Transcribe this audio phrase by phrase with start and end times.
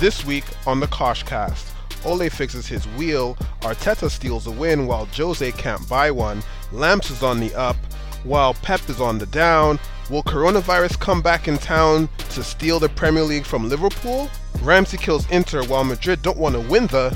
[0.00, 1.72] This week on the Koshcast,
[2.06, 6.42] Ole fixes his wheel, Arteta steals a win while Jose can't buy one,
[6.72, 7.76] Lamps is on the up,
[8.24, 9.78] while Pep is on the down.
[10.08, 14.30] Will coronavirus come back in town to steal the Premier League from Liverpool?
[14.62, 17.14] Ramsey kills Inter while Madrid don't want to win the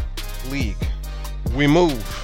[0.51, 0.77] league.
[1.56, 2.23] We move.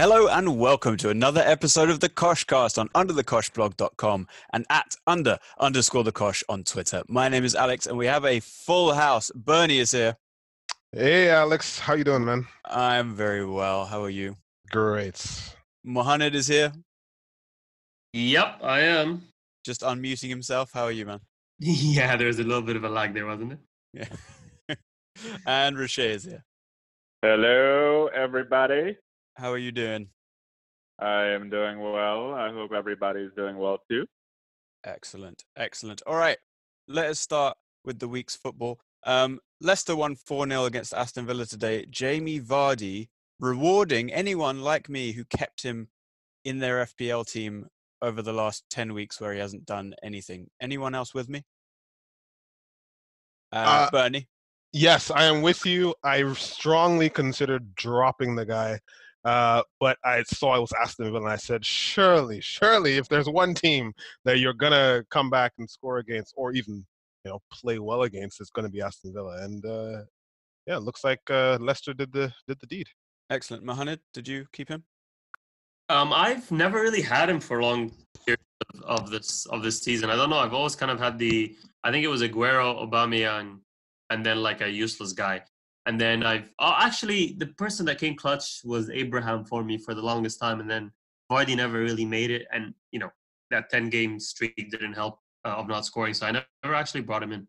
[0.00, 6.04] Hello and welcome to another episode of the Koshcast on underthekoshblog.com and at under underscore
[6.04, 7.02] the Kosh on Twitter.
[7.08, 9.32] My name is Alex and we have a full house.
[9.34, 10.16] Bernie is here.
[10.92, 12.46] Hey Alex, how you doing, man?
[12.64, 13.86] I'm very well.
[13.86, 14.36] How are you?
[14.70, 15.20] Great.
[15.82, 16.70] Mohammed is here.
[18.12, 19.24] Yep, I am.
[19.66, 20.70] Just unmuting himself.
[20.72, 21.18] How are you, man?
[21.58, 23.58] yeah, there was a little bit of a lag there, wasn't it?
[24.68, 24.76] Yeah.
[25.44, 26.44] and Roche is here.
[27.20, 28.96] Hello, everybody.
[29.38, 30.08] How are you doing?
[30.98, 32.34] I am doing well.
[32.34, 34.04] I hope everybody's doing well too.
[34.84, 35.44] Excellent.
[35.56, 36.02] Excellent.
[36.06, 36.38] All right.
[36.88, 38.80] Let us start with the week's football.
[39.06, 41.86] Um, Leicester won 4 0 against Aston Villa today.
[41.88, 45.88] Jamie Vardy rewarding anyone like me who kept him
[46.44, 47.68] in their FPL team
[48.02, 50.48] over the last 10 weeks where he hasn't done anything.
[50.60, 51.44] Anyone else with me?
[53.52, 54.26] Uh, Uh, Bernie?
[54.72, 55.94] Yes, I am with you.
[56.02, 58.80] I strongly considered dropping the guy,
[59.28, 63.28] uh, but I saw it was Aston Villa, and I said, surely, surely, if there's
[63.28, 63.92] one team
[64.24, 66.86] that you're gonna come back and score against, or even
[67.24, 69.44] you know play well against, it's gonna be Aston Villa.
[69.44, 70.04] And uh,
[70.66, 72.86] yeah, it looks like uh, Leicester did the did the deed.
[73.28, 73.64] Excellent.
[73.64, 74.82] Mohammed, did you keep him?
[75.90, 77.92] Um, I've never really had him for a long
[78.24, 78.40] period
[78.76, 80.08] of, of this of this season.
[80.08, 80.38] I don't know.
[80.38, 81.54] I've always kind of had the.
[81.84, 83.58] I think it was Aguero, Aubameyang,
[84.08, 85.42] and then like a useless guy.
[85.88, 89.94] And then I've oh, actually the person that came clutch was Abraham for me for
[89.94, 90.92] the longest time, and then
[91.32, 92.46] Vardy never really made it.
[92.52, 93.10] And you know
[93.50, 97.00] that ten game streak didn't help uh, of not scoring, so I never, never actually
[97.00, 97.48] brought him in.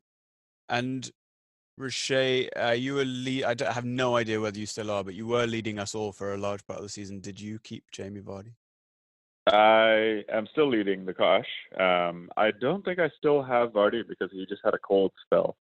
[0.69, 1.11] And
[1.77, 3.43] Roche, uh, you were lead.
[3.43, 6.13] I don't- have no idea whether you still are, but you were leading us all
[6.13, 7.19] for a large part of the season.
[7.19, 8.53] Did you keep Jamie Vardy?
[9.51, 11.51] I am still leading the Kosh.
[11.77, 15.57] Um, I don't think I still have Vardy because he just had a cold spell,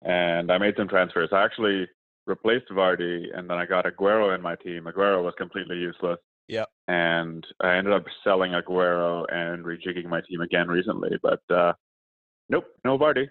[0.00, 1.28] and I made some transfers.
[1.30, 1.86] I actually
[2.26, 4.84] replaced Vardy, and then I got Aguero in my team.
[4.84, 6.18] Aguero was completely useless.
[6.48, 6.64] Yeah.
[6.88, 11.72] And I ended up selling Aguero and rejigging my team again recently, but uh,
[12.48, 13.26] nope, no Vardy.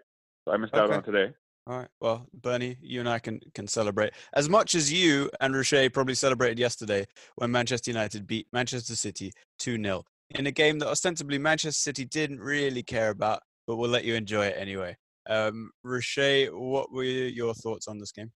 [0.45, 0.97] So I missed out Okay.
[0.97, 1.33] on today.
[1.67, 1.87] All right.
[1.99, 6.13] Well, Bernie, you and I can can celebrate as much as you and Roche probably
[6.13, 7.07] celebrated yesterday
[7.37, 10.03] when Manchester United beat Manchester City 2 0
[10.35, 14.13] in a game that ostensibly Manchester City didn't really care about, but we'll let you
[14.13, 14.95] enjoy it anyway.
[15.27, 18.31] Um, Roche, what were your thoughts on this game?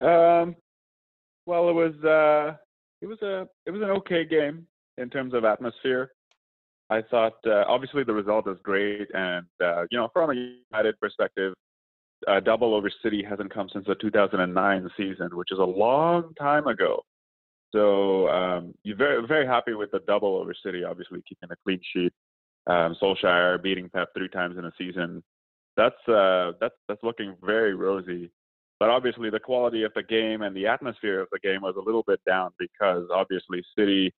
[0.00, 0.56] Um,
[1.46, 2.56] well, it was uh,
[3.00, 4.66] it was a it was an okay game
[4.96, 6.12] in terms of atmosphere.
[6.90, 10.34] I thought uh, obviously the result was great, and uh, you know from a
[10.70, 11.54] United perspective,
[12.26, 16.66] uh, double over City hasn't come since the 2009 season, which is a long time
[16.66, 17.02] ago.
[17.72, 21.80] So um, you're very very happy with the double over City, obviously keeping a clean
[21.92, 22.12] sheet.
[22.66, 25.22] Um, Solskjaer beating Pep three times in a season.
[25.76, 28.30] That's uh, that's that's looking very rosy
[28.80, 31.84] but obviously the quality of the game and the atmosphere of the game was a
[31.84, 34.12] little bit down because obviously City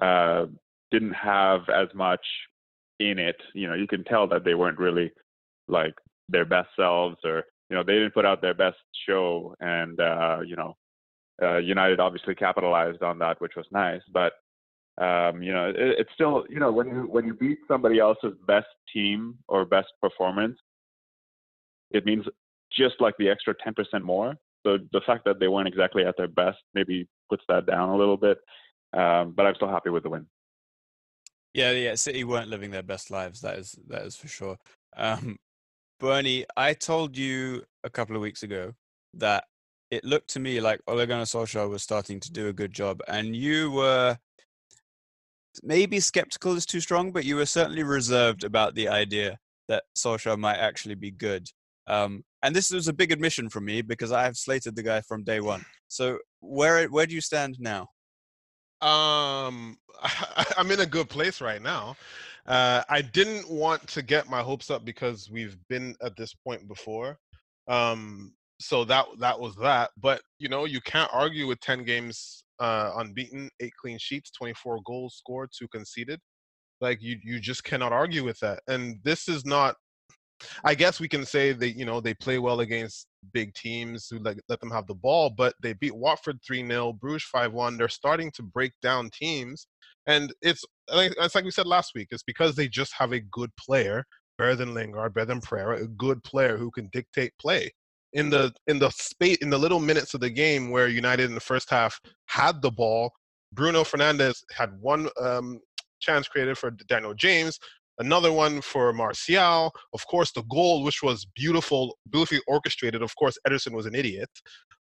[0.00, 0.46] uh,
[0.90, 2.24] didn't have as much
[3.00, 3.36] in it.
[3.54, 5.12] You know, you can tell that they weren't really
[5.68, 5.94] like
[6.28, 9.54] their best selves, or you know, they didn't put out their best show.
[9.60, 10.76] And uh, you know,
[11.42, 14.02] uh, United obviously capitalized on that, which was nice.
[14.12, 14.32] But
[15.02, 18.34] um, you know, it, it's still you know when you when you beat somebody else's
[18.46, 20.58] best team or best performance,
[21.90, 22.26] it means
[22.76, 24.34] just like the extra 10% more.
[24.64, 27.96] So the fact that they weren't exactly at their best maybe puts that down a
[27.96, 28.38] little bit.
[28.92, 30.26] Um, but I'm still happy with the win.
[31.54, 31.94] Yeah, yeah.
[31.94, 33.40] City weren't living their best lives.
[33.40, 34.56] That is that is for sure.
[34.96, 35.36] Um,
[36.00, 38.72] Bernie, I told you a couple of weeks ago
[39.14, 39.44] that
[39.90, 43.02] it looked to me like Ole Gunnar Solskjaer was starting to do a good job,
[43.08, 44.16] and you were
[45.62, 49.38] maybe skeptical is too strong, but you were certainly reserved about the idea
[49.68, 51.48] that Solskjaer might actually be good.
[51.86, 55.00] Um, and this was a big admission from me because I have slated the guy
[55.02, 55.64] from day one.
[55.88, 57.88] So where where do you stand now?
[58.80, 59.76] Um,
[60.56, 61.96] I'm in a good place right now.
[62.46, 66.66] Uh, I didn't want to get my hopes up because we've been at this point
[66.66, 67.18] before.
[67.68, 69.90] Um, so that that was that.
[69.96, 74.80] But you know, you can't argue with 10 games uh, unbeaten, eight clean sheets, 24
[74.84, 76.20] goals scored, two conceded.
[76.80, 78.60] Like you, you just cannot argue with that.
[78.66, 79.76] And this is not
[80.64, 84.18] I guess we can say that you know, they play well against big teams who
[84.18, 87.78] like let them have the ball, but they beat Watford 3-0, Bruges 5-1.
[87.78, 89.66] They're starting to break down teams.
[90.06, 93.50] And it's it's like we said last week, it's because they just have a good
[93.56, 94.04] player,
[94.36, 97.70] better than Lingard, better than Pereira, a good player who can dictate play.
[98.14, 101.34] In the in the space in the little minutes of the game where United in
[101.34, 103.10] the first half had the ball,
[103.52, 105.60] Bruno Fernandes had one um,
[106.00, 107.58] chance created for Daniel James,
[108.02, 109.72] another one for Martial.
[109.92, 113.02] Of course, the goal, which was beautiful, beautifully orchestrated.
[113.02, 114.30] Of course, Ederson was an idiot,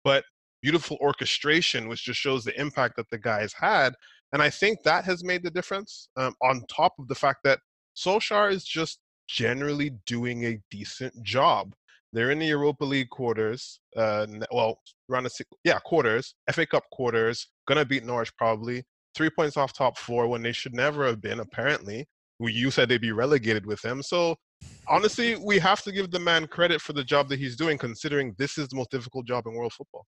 [0.04, 0.24] but
[0.62, 3.94] beautiful orchestration, which just shows the impact that the guys had.
[4.32, 6.08] And I think that has made the difference.
[6.16, 7.60] Um, on top of the fact that
[7.96, 8.98] Solskjaer is just
[9.28, 11.72] generally doing a decent job.
[12.12, 13.80] They're in the Europa League quarters.
[13.96, 14.78] Uh, well,
[15.10, 17.48] around the yeah quarters, FA Cup quarters.
[17.66, 18.84] Gonna beat Norwich probably.
[19.14, 21.40] Three points off top four when they should never have been.
[21.40, 22.06] Apparently,
[22.40, 24.02] you said they'd be relegated with him.
[24.02, 24.36] So
[24.88, 28.34] honestly, we have to give the man credit for the job that he's doing, considering
[28.38, 30.06] this is the most difficult job in world football.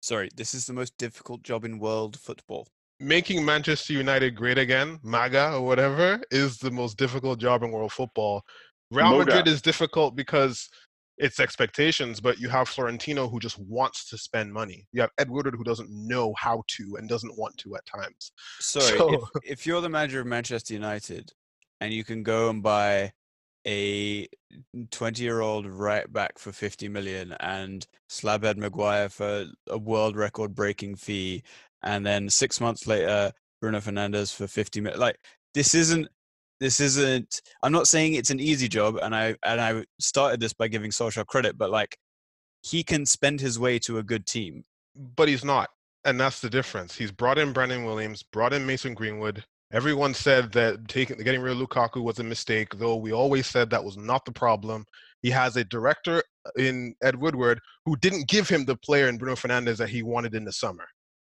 [0.00, 2.66] Sorry, this is the most difficult job in world football.
[2.98, 7.92] Making Manchester United great again, MAGA or whatever, is the most difficult job in world
[7.92, 8.42] football.
[8.90, 9.24] Real Moga.
[9.24, 10.68] Madrid is difficult because
[11.18, 14.86] it's expectations, but you have Florentino who just wants to spend money.
[14.92, 18.32] You have Ed Woodward who doesn't know how to and doesn't want to at times.
[18.60, 21.32] Sorry, so, if, if you're the manager of Manchester United
[21.80, 23.12] and you can go and buy
[23.66, 24.26] a
[24.90, 30.54] 20 year old right back for 50 million and Slabhead Maguire for a world record
[30.54, 31.42] breaking fee,
[31.82, 35.00] and then six months later, Bruno Fernandes for 50 million.
[35.00, 35.18] Like,
[35.54, 36.08] this isn't
[36.62, 40.52] this isn't i'm not saying it's an easy job and i and i started this
[40.52, 41.96] by giving Solskjaer credit but like
[42.62, 44.64] he can spend his way to a good team.
[45.16, 45.68] But he's not
[46.04, 46.96] and that's the difference.
[46.96, 49.44] He's brought in Brandon Williams brought in Mason Greenwood.
[49.72, 53.70] Everyone said that taking getting rid of Lukaku was a mistake though we always said
[53.70, 54.84] that was not the problem.
[55.22, 59.18] He has a director uh, in Ed Woodward who didn't give him the player in
[59.18, 60.84] Bruno Fernandes that he wanted in the summer.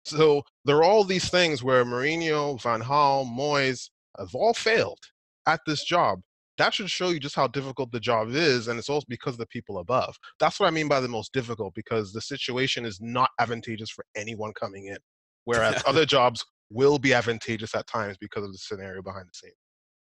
[0.05, 4.99] So there are all these things where Mourinho, Van Gaal, Moyes have all failed
[5.47, 6.19] at this job
[6.57, 9.39] that should show you just how difficult the job is and it's also because of
[9.39, 10.15] the people above.
[10.39, 14.05] That's what i mean by the most difficult because the situation is not advantageous for
[14.15, 14.97] anyone coming in
[15.45, 19.51] whereas other jobs will be advantageous at times because of the scenario behind the scene.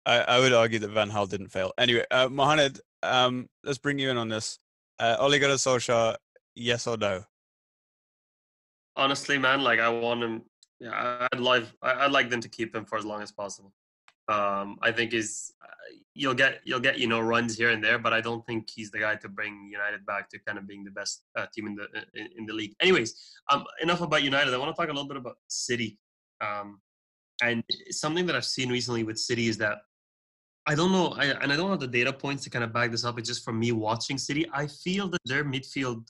[0.06, 1.72] I, I would argue that van Gaal didn't fail.
[1.78, 4.58] Anyway uh, mohamed um, let's bring you in on this.
[4.98, 6.16] Uh, Ole Gunnar Solskjaer,
[6.54, 7.22] yes or no?
[8.96, 10.42] Honestly man like i want him
[10.78, 13.72] yeah i'd like i'd like them to keep him for as long as possible
[14.28, 15.66] um, I think is uh,
[16.14, 18.90] you'll get you'll get you know runs here and there, but I don't think he's
[18.90, 21.74] the guy to bring United back to kind of being the best uh, team in
[21.74, 22.74] the in, in, the league.
[22.80, 23.14] Anyways,
[23.50, 24.54] um, enough about United.
[24.54, 25.98] I want to talk a little bit about City,
[26.40, 26.80] um,
[27.42, 29.78] and something that I've seen recently with City is that
[30.66, 32.90] I don't know, I, and I don't have the data points to kind of back
[32.90, 33.18] this up.
[33.18, 34.46] It's just from me watching City.
[34.52, 36.08] I feel that their midfield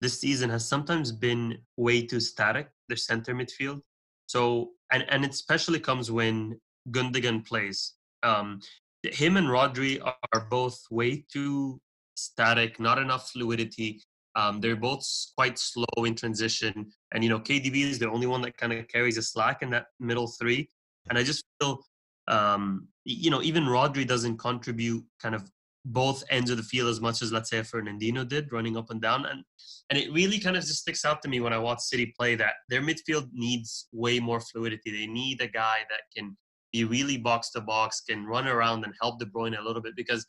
[0.00, 2.70] this season has sometimes been way too static.
[2.88, 3.82] Their center midfield.
[4.26, 6.58] So, and and it especially comes when
[6.90, 7.94] Gundogan plays.
[8.22, 8.60] Um,
[9.02, 11.80] him and Rodri are both way too
[12.14, 14.02] static, not enough fluidity.
[14.34, 15.04] Um, they're both
[15.36, 18.88] quite slow in transition, and you know KDB is the only one that kind of
[18.88, 20.68] carries a slack in that middle three.
[21.10, 21.84] And I just feel,
[22.28, 25.50] um, you know, even Rodri doesn't contribute kind of
[25.84, 29.02] both ends of the field as much as let's say Fernandinho did, running up and
[29.02, 29.26] down.
[29.26, 29.44] And
[29.90, 32.34] and it really kind of just sticks out to me when I watch City play
[32.36, 34.90] that their midfield needs way more fluidity.
[34.90, 36.36] They need a guy that can
[36.72, 39.94] be really box to box, can run around and help De Bruyne a little bit
[39.96, 40.26] because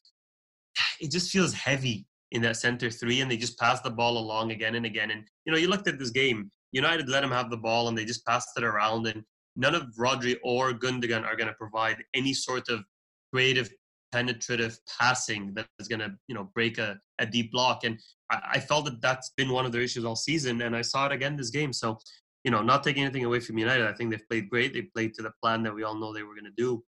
[0.99, 4.51] it just feels heavy in that center three, and they just pass the ball along
[4.51, 5.11] again and again.
[5.11, 6.51] And you know, you looked at this game.
[6.71, 9.05] United let them have the ball, and they just passed it around.
[9.05, 9.23] And
[9.55, 12.83] none of Rodri or Gundogan are going to provide any sort of
[13.31, 13.69] creative,
[14.11, 17.83] penetrative passing that is going to, you know, break a, a deep block.
[17.83, 17.99] And
[18.31, 21.05] I, I felt that that's been one of their issues all season, and I saw
[21.05, 21.71] it again this game.
[21.71, 21.99] So
[22.43, 24.73] you know, not taking anything away from United, I think they've played great.
[24.73, 26.83] They played to the plan that we all know they were going to do.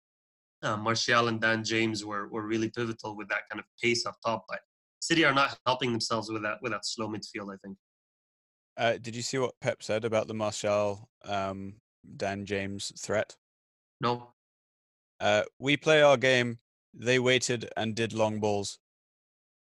[0.62, 4.16] Uh, Martial and Dan James were, were really pivotal with that kind of pace up
[4.24, 4.60] top, but
[5.00, 7.52] City are not helping themselves with that with that slow midfield.
[7.52, 7.76] I think.
[8.76, 11.74] Uh, did you see what Pep said about the Martial um,
[12.16, 13.34] Dan James threat?
[14.00, 14.28] No.
[15.20, 16.58] Uh, we play our game.
[16.94, 18.78] They waited and did long balls.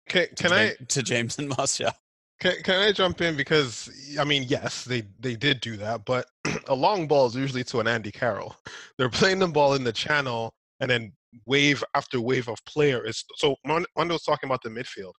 [0.07, 1.91] Can, can I to James and Martial?
[2.39, 3.89] Can, can I jump in because
[4.19, 6.27] I mean yes they they did do that but
[6.67, 8.55] a long ball is usually to an Andy Carroll.
[8.97, 11.13] They're playing the ball in the channel and then
[11.45, 13.23] wave after wave of players.
[13.35, 15.13] So Mondo was talking about the midfield.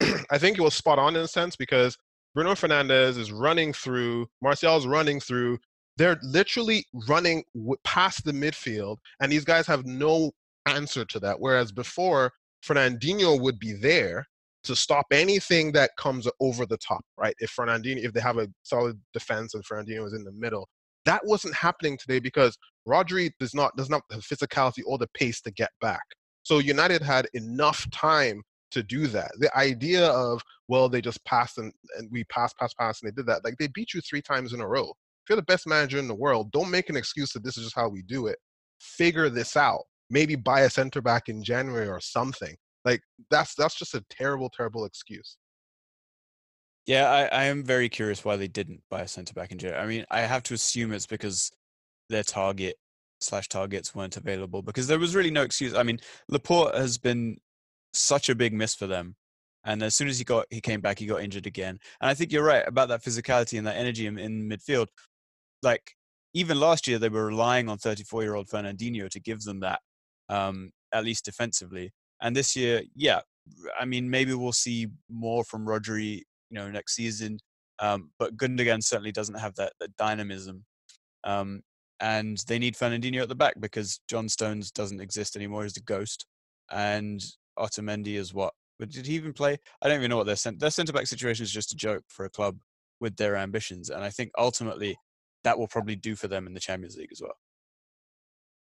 [0.30, 1.96] I think it was spot on in a sense because
[2.34, 5.58] Bruno Fernandes is running through, Martial's running through.
[5.98, 7.44] They're literally running
[7.84, 10.32] past the midfield, and these guys have no
[10.66, 11.38] answer to that.
[11.38, 12.32] Whereas before,
[12.64, 14.26] Fernandinho would be there
[14.64, 17.34] to stop anything that comes over the top, right?
[17.40, 20.68] If Fernandinho, if they have a solid defense and Fernandinho is in the middle,
[21.04, 25.40] that wasn't happening today because Rodri does not does not have physicality or the pace
[25.42, 26.02] to get back.
[26.42, 28.42] So United had enough time
[28.72, 29.30] to do that.
[29.38, 33.14] The idea of well, they just passed and, and we passed, passed, passed, and they
[33.14, 33.44] did that.
[33.44, 34.90] Like they beat you three times in a row.
[34.90, 37.64] If you're the best manager in the world, don't make an excuse that this is
[37.64, 38.38] just how we do it.
[38.80, 39.82] Figure this out.
[40.10, 42.56] Maybe buy a center back in January or something.
[42.84, 45.36] Like that's that's just a terrible, terrible excuse.
[46.86, 49.82] Yeah, I, I am very curious why they didn't buy a centre back in January.
[49.82, 51.52] I mean, I have to assume it's because
[52.08, 52.76] their target
[53.20, 55.74] slash targets weren't available because there was really no excuse.
[55.74, 55.98] I mean,
[56.28, 57.36] Laporte has been
[57.92, 59.16] such a big miss for them.
[59.64, 61.78] And as soon as he got he came back, he got injured again.
[62.00, 64.88] And I think you're right about that physicality and that energy in, in midfield.
[65.62, 65.92] Like
[66.34, 69.80] even last year, they were relying on 34 year old Fernandinho to give them that,
[70.28, 71.92] um, at least defensively.
[72.22, 73.20] And this year, yeah,
[73.78, 77.38] I mean, maybe we'll see more from Rodri, you know, next season.
[77.78, 80.64] Um, but Gundogan certainly doesn't have that, that dynamism.
[81.24, 81.62] Um,
[82.00, 85.64] and they need Fernandinho at the back because John Stones doesn't exist anymore.
[85.64, 86.26] He's a ghost.
[86.70, 87.22] And
[87.58, 88.54] Otamendi is what?
[88.78, 89.58] But did he even play?
[89.80, 92.24] I don't even know what their their centre back situation is just a joke for
[92.24, 92.58] a club
[93.00, 93.90] with their ambitions.
[93.90, 94.96] And I think ultimately
[95.44, 97.36] that will probably do for them in the Champions League as well.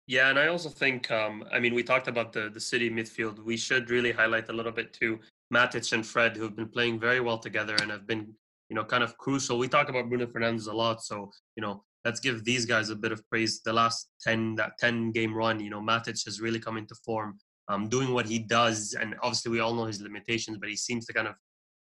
[0.06, 3.38] Yeah, and I also think, um, I mean, we talked about the the city midfield.
[3.42, 5.18] We should really highlight a little bit too
[5.52, 8.34] Matic and Fred, who've been playing very well together and have been,
[8.68, 9.58] you know, kind of crucial.
[9.58, 12.96] We talk about Bruno Fernandes a lot, so you know, let's give these guys a
[12.96, 13.62] bit of praise.
[13.62, 17.38] The last ten that ten game run, you know, Matic has really come into form,
[17.68, 21.06] um, doing what he does, and obviously we all know his limitations, but he seems
[21.06, 21.34] to kind of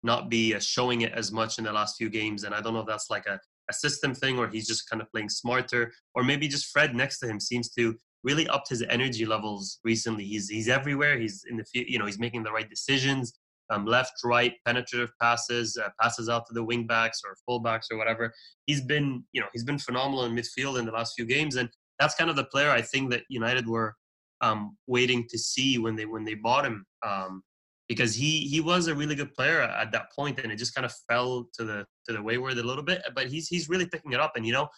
[0.02, 2.44] not be uh, showing it as much in the last few games.
[2.44, 5.02] And I don't know if that's like a a system thing or he's just kind
[5.02, 7.96] of playing smarter or maybe just Fred next to him seems to
[8.26, 10.24] really upped his energy levels recently.
[10.24, 11.18] He's he's everywhere.
[11.18, 13.34] He's in the you know he's making the right decisions,
[13.70, 17.96] um, left, right, penetrative passes, uh, passes out to the wing backs or fullbacks or
[17.96, 18.32] whatever.
[18.66, 21.68] He's been you know he's been phenomenal in midfield in the last few games, and
[21.98, 23.94] that's kind of the player I think that United were
[24.40, 26.84] um, waiting to see when they when they bought him.
[27.06, 27.42] Um,
[27.88, 30.84] because he he was a really good player at that point, and it just kind
[30.84, 33.02] of fell to the to the wayward a little bit.
[33.14, 34.68] But he's he's really picking it up, and you know,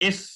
[0.00, 0.30] if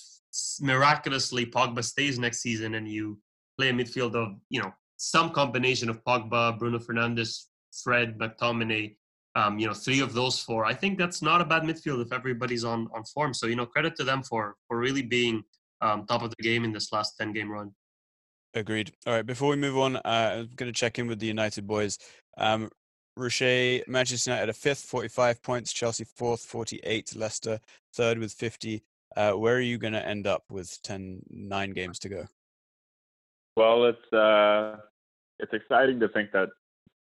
[0.61, 3.18] miraculously Pogba stays next season and you
[3.56, 7.47] play a midfield of you know some combination of Pogba, Bruno Fernandes,
[7.82, 8.97] Fred, McTominay,
[9.35, 10.64] um, you know three of those four.
[10.64, 13.32] I think that's not a bad midfield if everybody's on on form.
[13.32, 15.42] So you know credit to them for for really being
[15.80, 17.73] um, top of the game in this last ten game run.
[18.55, 18.93] Agreed.
[19.07, 19.26] All right.
[19.26, 21.99] Before we move on, uh, I'm going to check in with the United boys.
[22.37, 22.71] Um,
[23.17, 25.73] Manchester United are fifth, 45 points.
[25.73, 27.17] Chelsea fourth, 48.
[27.17, 27.61] Leicester
[27.95, 28.83] third with 50.
[29.17, 32.26] Uh, where are you going to end up with 10, nine games to go?
[33.57, 34.76] Well, it's uh,
[35.40, 36.49] it's exciting to think that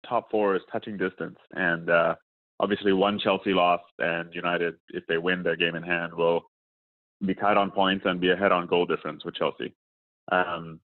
[0.08, 2.16] top four is touching distance, and uh,
[2.58, 6.42] obviously one Chelsea loss and United, if they win their game in hand, will
[7.24, 9.72] be tied on points and be ahead on goal difference with Chelsea.
[10.32, 10.80] Um,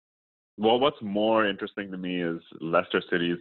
[0.58, 3.40] well, what's more interesting to me is Leicester City's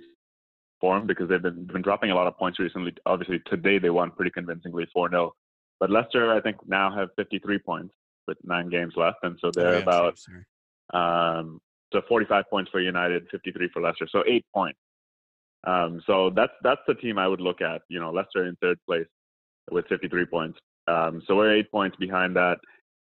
[0.81, 2.95] form because they've been been dropping a lot of points recently.
[3.07, 5.35] Obviously, today they won pretty convincingly 4 0
[5.83, 7.92] but Leicester, I think, now have 53 points
[8.28, 10.16] with nine games left, and so they're oh, yeah, about
[10.95, 11.61] um,
[11.92, 14.78] so 45 points for United, 53 for Leicester, so eight points.
[15.64, 17.83] Um, so that's that's the team I would look at.
[17.88, 19.09] You know, Leicester in third place
[19.73, 20.61] with 53 points.
[20.87, 22.59] Um, so we're eight points behind that,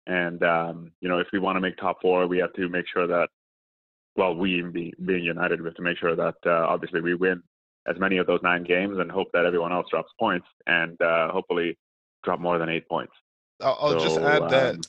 [0.07, 2.85] and um, you know, if we want to make top four, we have to make
[2.87, 3.27] sure that,
[4.15, 7.41] well, we be, being United, we have to make sure that uh, obviously we win
[7.87, 11.31] as many of those nine games and hope that everyone else drops points, and uh,
[11.31, 11.77] hopefully
[12.23, 13.13] drop more than eight points.
[13.61, 14.75] I'll, I'll so, just add that.
[14.75, 14.81] Um,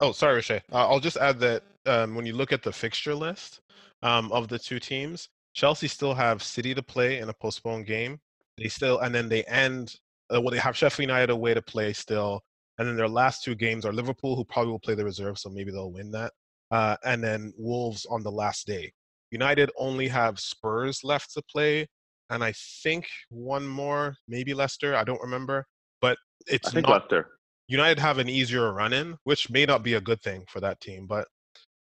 [0.00, 0.62] oh, sorry, Riche.
[0.72, 3.60] I'll just add that um, when you look at the fixture list
[4.02, 8.18] um, of the two teams, Chelsea still have City to play in a postponed game.
[8.56, 9.96] They still, and then they end.
[10.34, 12.42] Uh, well, they have Sheffield United away to play still,
[12.78, 15.50] and then their last two games are Liverpool, who probably will play the reserve, so
[15.50, 16.32] maybe they'll win that.
[16.70, 18.92] Uh, and then Wolves on the last day.
[19.30, 21.86] United only have Spurs left to play,
[22.30, 22.52] and I
[22.82, 24.94] think one more, maybe Leicester.
[24.94, 25.66] I don't remember
[26.04, 27.02] but it's I think not.
[27.02, 27.30] Leicester.
[27.66, 30.78] United have an easier run in, which may not be a good thing for that
[30.80, 31.06] team.
[31.06, 31.26] But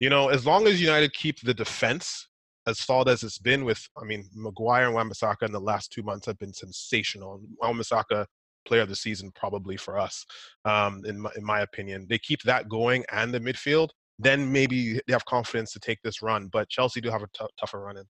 [0.02, 2.28] you know, as long as United keep the defense
[2.68, 6.04] as solid as it's been with, I mean, Maguire and Wan-Bissaka in the last two
[6.04, 7.42] months have been sensational.
[7.62, 8.26] Wan-Bissaka,
[8.68, 10.26] player of the season probably for us,
[10.66, 12.06] um, in my, in my opinion.
[12.10, 16.22] They keep that going and the midfield, then maybe they have confidence to take this
[16.22, 16.48] run.
[16.48, 18.04] But Chelsea do have a t- tougher run in.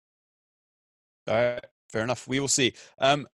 [1.28, 2.28] All right, fair enough.
[2.28, 2.72] We will see.
[2.98, 3.26] Um,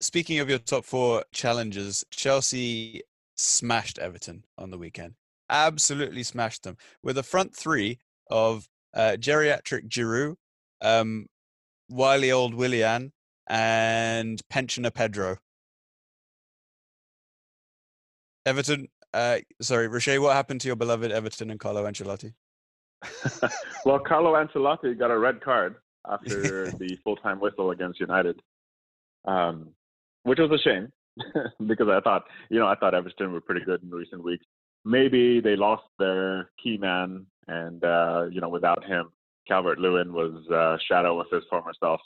[0.00, 3.02] speaking of your top four challenges, Chelsea
[3.36, 5.14] smashed Everton on the weekend.
[5.50, 7.98] Absolutely smashed them with a front three
[8.30, 10.36] of uh, geriatric Giroud,
[10.80, 11.26] um,
[11.88, 13.12] wily old Willian,
[13.48, 15.38] and pensioner Pedro.
[18.46, 22.32] Everton, uh, sorry, Roche, what happened to your beloved Everton and Carlo Ancelotti?
[23.84, 25.76] well, Carlo Ancelotti got a red card
[26.08, 28.40] after the full-time whistle against United,
[29.24, 29.70] um,
[30.22, 30.92] which was a shame
[31.66, 34.44] because I thought, you know, I thought Everton were pretty good in recent weeks.
[34.84, 39.12] Maybe they lost their key man, and uh, you know, without him,
[39.46, 42.00] Calvert Lewin was uh, shadow of his former self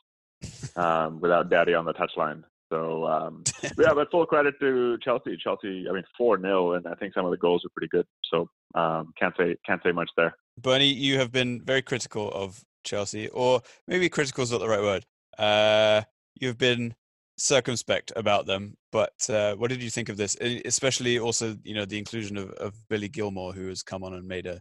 [0.76, 2.42] um, without Daddy on the touchline.
[2.73, 5.37] So um, yeah, but full credit to Chelsea.
[5.37, 8.06] Chelsea, I mean, four 0 and I think some of the goals were pretty good.
[8.30, 10.37] So um, can't say can't say much there.
[10.58, 14.82] Bernie, you have been very critical of Chelsea, or maybe critical is not the right
[14.82, 15.04] word.
[15.38, 16.02] Uh,
[16.35, 16.94] you've been
[17.38, 20.37] circumspect about them, but uh, what did you think of this?
[20.40, 24.26] Especially also, you know, the inclusion of, of Billy Gilmour, who has come on and
[24.26, 24.61] made a,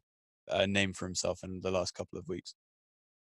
[0.49, 2.53] a name for himself in the last couple of weeks.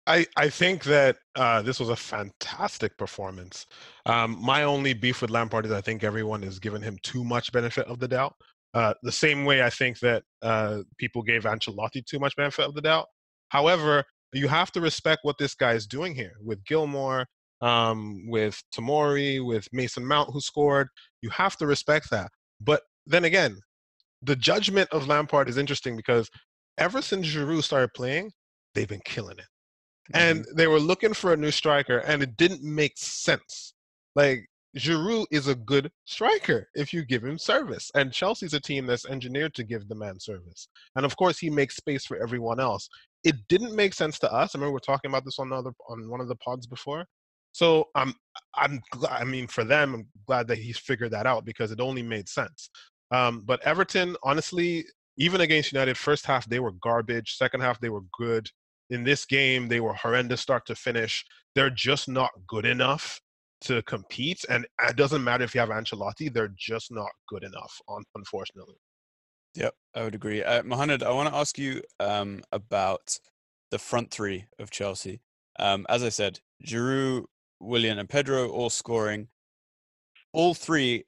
[0.07, 3.65] I, I think that uh, this was a fantastic performance.
[4.05, 7.51] Um, my only beef with Lampard is I think everyone has given him too much
[7.51, 8.33] benefit of the doubt.
[8.73, 12.73] Uh, the same way I think that uh, people gave Ancelotti too much benefit of
[12.73, 13.07] the doubt.
[13.49, 17.25] However, you have to respect what this guy is doing here with Gilmour,
[17.61, 20.87] um, with Tomori, with Mason Mount, who scored.
[21.21, 22.29] You have to respect that.
[22.61, 23.57] But then again,
[24.21, 26.29] the judgment of Lampard is interesting because
[26.77, 28.31] ever since Giroud started playing,
[28.73, 29.45] they've been killing it
[30.13, 30.55] and mm-hmm.
[30.55, 33.73] they were looking for a new striker, and it didn't make sense.
[34.15, 34.47] Like
[34.77, 39.05] Giroud is a good striker if you give him service, and Chelsea's a team that's
[39.05, 40.67] engineered to give the man service.
[40.95, 42.89] And of course, he makes space for everyone else.
[43.23, 44.53] It didn't make sense to us.
[44.53, 47.05] I remember we are talking about this on another on one of the pods before.
[47.51, 48.13] So I'm
[48.55, 49.21] I'm glad.
[49.21, 52.29] I mean, for them, I'm glad that he's figured that out because it only made
[52.29, 52.69] sense.
[53.11, 54.85] Um, but Everton, honestly,
[55.17, 57.35] even against United, first half they were garbage.
[57.37, 58.49] Second half they were good
[58.89, 61.25] in this game, they were horrendous start to finish.
[61.55, 63.19] They're just not good enough
[63.61, 64.45] to compete.
[64.49, 67.73] And it doesn't matter if you have Ancelotti, they're just not good enough,
[68.15, 68.75] unfortunately.
[69.55, 70.43] Yep, I would agree.
[70.43, 73.17] Uh, Mohamed, I want to ask you um, about
[73.71, 75.21] the front three of Chelsea.
[75.59, 77.23] Um, as I said, Giroud,
[77.59, 79.29] Willian, and Pedro all scoring.
[80.31, 81.05] All three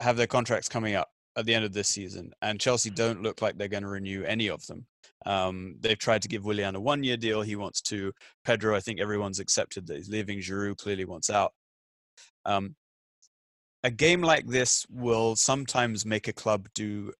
[0.00, 3.40] have their contracts coming up at the end of this season, and Chelsea don't look
[3.40, 4.86] like they're going to renew any of them.
[5.24, 7.42] Um, they've tried to give Willian a one-year deal.
[7.42, 8.12] He wants to.
[8.44, 10.40] Pedro, I think everyone's accepted that he's leaving.
[10.40, 11.52] Giroud clearly wants out.
[12.44, 12.74] Um,
[13.84, 17.12] a game like this will sometimes make a club do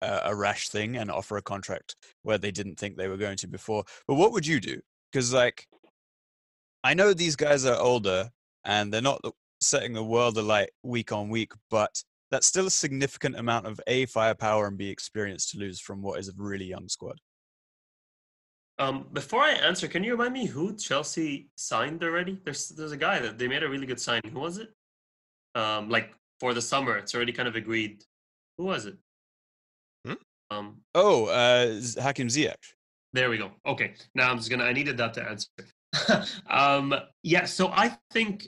[0.00, 3.36] a, a rash thing and offer a contract where they didn't think they were going
[3.38, 3.84] to before.
[4.08, 4.80] But what would you do?
[5.12, 5.66] Because like,
[6.82, 8.30] I know these guys are older
[8.64, 9.20] and they're not
[9.60, 14.06] setting the world alight week on week, but that's still a significant amount of a
[14.06, 17.18] firepower and b experience to lose from what is a really young squad.
[18.78, 22.38] Um, before I answer, can you remind me who Chelsea signed already?
[22.44, 24.20] There's there's a guy that they made a really good sign.
[24.32, 24.68] Who was it?
[25.54, 28.04] Um, like for the summer, it's already kind of agreed.
[28.58, 28.96] Who was it?
[30.04, 30.12] Hmm?
[30.50, 32.54] Um, oh, uh, Hakim Ziyech.
[33.14, 33.52] There we go.
[33.64, 34.64] Okay, now I'm just gonna.
[34.64, 35.48] I needed that to answer.
[36.50, 38.46] um, yeah, so I think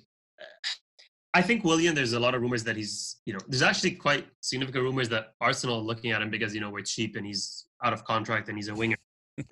[1.35, 4.27] I think Willian, there's a lot of rumors that he's, you know, there's actually quite
[4.41, 7.67] significant rumors that Arsenal are looking at him because, you know, we're cheap and he's
[7.85, 8.97] out of contract and he's a winger.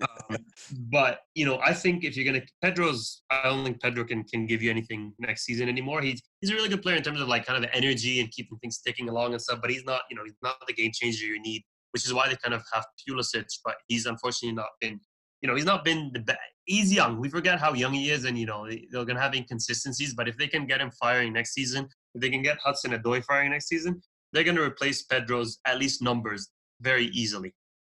[0.01, 0.37] um,
[0.91, 4.23] but, you know, I think if you're going to, Pedro's, I don't think Pedro can,
[4.23, 6.01] can give you anything next season anymore.
[6.01, 8.31] He's, he's a really good player in terms of like kind of the energy and
[8.31, 10.91] keeping things ticking along and stuff, but he's not, you know, he's not the game
[10.93, 14.69] changer you need, which is why they kind of have Pulisic, but he's unfortunately not
[14.81, 14.99] been
[15.41, 16.39] you know, he's not been the best.
[16.65, 17.19] He's young.
[17.19, 20.13] We forget how young he is, and you know they're to have inconsistencies.
[20.13, 23.23] But if they can get him firing next season, if they can get Hudson Odoi
[23.23, 24.01] firing next season,
[24.33, 26.49] they're to replace Pedro's at least numbers
[26.81, 27.53] very easily.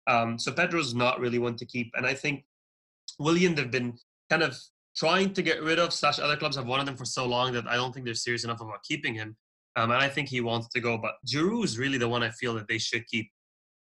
[0.07, 2.43] Um, so Pedro's not really one to keep, and I think
[3.17, 3.97] Willian they've been
[4.29, 4.57] kind of
[4.95, 5.93] trying to get rid of.
[5.93, 8.43] Slash, other clubs have wanted him for so long that I don't think they're serious
[8.43, 9.35] enough about keeping him.
[9.75, 10.97] Um, and I think he wants to go.
[10.97, 13.29] But Giroud is really the one I feel that they should keep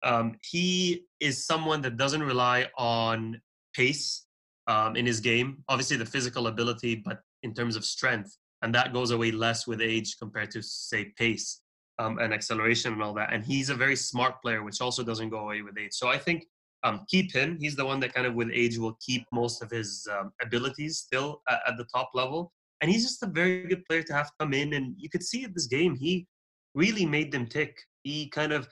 [0.05, 3.41] um, he is someone that doesn't rely on
[3.75, 4.27] pace
[4.67, 5.63] um, in his game.
[5.69, 9.81] Obviously, the physical ability, but in terms of strength, and that goes away less with
[9.81, 11.61] age compared to say pace
[11.99, 13.33] um, and acceleration and all that.
[13.33, 15.93] And he's a very smart player, which also doesn't go away with age.
[15.93, 16.47] So I think
[16.85, 17.59] um, keep him.
[17.61, 20.99] He's the one that kind of with age will keep most of his um, abilities
[20.99, 22.53] still at, at, the top level.
[22.81, 24.75] And he's just a very good player to have come in.
[24.75, 26.27] And you could see at this game, he
[26.75, 27.77] really made them tick.
[28.03, 28.69] He kind of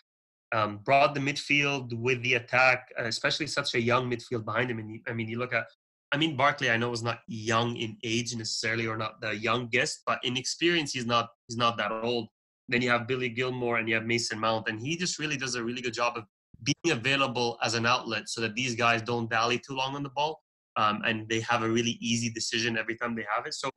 [0.52, 4.78] um, brought the midfield with the attack, especially such a young midfield behind him.
[4.78, 5.66] And I mean, you look at,
[6.12, 10.02] I mean, Barkley, I know is not young in age necessarily, or not the youngest,
[10.06, 12.28] but in experience, he's not he's not that old.
[12.68, 15.54] Then you have Billy Gilmour and you have Mason Mount, and he just really does
[15.54, 16.24] a really good job of
[16.62, 20.10] being available as an outlet so that these guys don't dally too long on the
[20.10, 20.40] ball.
[20.76, 23.54] um, and they have a really easy decision every time they have it.
[23.54, 23.70] So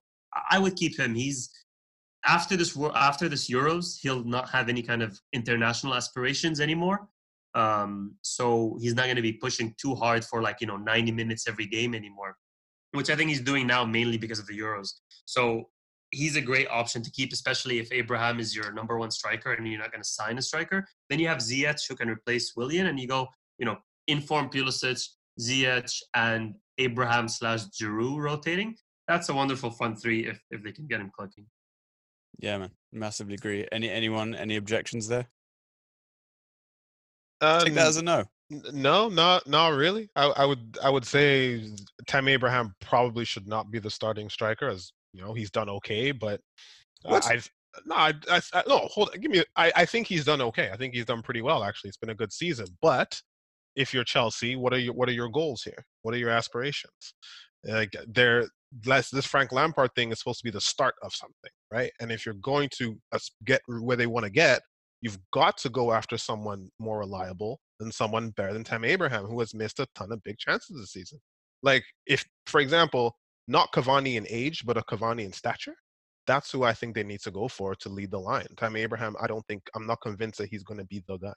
[0.49, 1.15] I would keep him.
[1.15, 1.49] He's
[2.25, 7.07] after this after this Euros, he'll not have any kind of international aspirations anymore.
[7.55, 11.11] Um, so he's not going to be pushing too hard for like you know 90
[11.11, 12.35] minutes every game anymore,
[12.91, 14.89] which I think he's doing now mainly because of the Euros.
[15.25, 15.69] So
[16.11, 19.67] he's a great option to keep, especially if Abraham is your number one striker and
[19.67, 20.85] you're not going to sign a striker.
[21.09, 25.05] Then you have Ziyech who can replace Willian, and you go, you know, inform Pulisic,
[25.39, 28.75] Ziyech, and Abraham slash Giroud rotating.
[29.07, 31.45] That's a wonderful front three if if they can get him clicking.
[32.39, 33.67] Yeah, man, massively agree.
[33.71, 35.27] Any anyone any objections there?
[37.41, 38.23] Uh, Take that as a no.
[38.49, 40.09] No, not not really.
[40.15, 41.69] I, I would I would say
[42.07, 46.11] Tammy Abraham probably should not be the starting striker, as you know he's done okay,
[46.11, 46.41] but
[47.03, 47.25] What?
[47.25, 47.49] I've
[47.85, 49.11] no, I, I, I no hold.
[49.19, 49.43] Give me.
[49.55, 50.69] I, I think he's done okay.
[50.71, 51.89] I think he's done pretty well actually.
[51.89, 52.67] It's been a good season.
[52.81, 53.19] But
[53.75, 55.83] if you're Chelsea, what are your what are your goals here?
[56.03, 57.13] What are your aspirations?
[57.63, 58.45] Like there,
[58.85, 61.91] less this Frank Lampard thing is supposed to be the start of something, right?
[61.99, 64.61] And if you're going to uh, get where they want to get,
[65.01, 69.39] you've got to go after someone more reliable than someone better than Tammy Abraham, who
[69.39, 71.19] has missed a ton of big chances this season.
[71.63, 75.75] Like if, for example, not Cavani in age, but a Cavani in stature.
[76.25, 78.45] That's who I think they need to go for to lead the line.
[78.55, 81.33] Tammy Abraham, I don't think I'm not convinced that he's going to be the guy.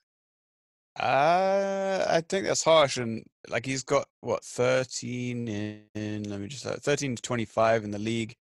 [0.99, 6.23] Uh, I think that's harsh, and like he's got what 13 in.
[6.23, 8.35] Let me just uh, 13 to 25 in the league.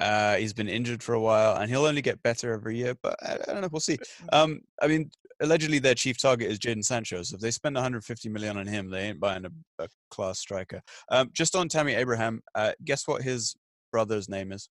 [0.00, 2.94] Uh, he's been injured for a while, and he'll only get better every year.
[3.02, 3.68] But I, I don't know.
[3.70, 3.98] We'll see.
[4.32, 5.10] Um, I mean,
[5.40, 7.22] allegedly their chief target is Jadon Sancho.
[7.22, 9.50] So if they spend 150 million on him, they ain't buying a,
[9.82, 10.82] a class striker.
[11.10, 13.54] Um, just on Tammy Abraham, uh, guess what his
[13.92, 14.68] brother's name is?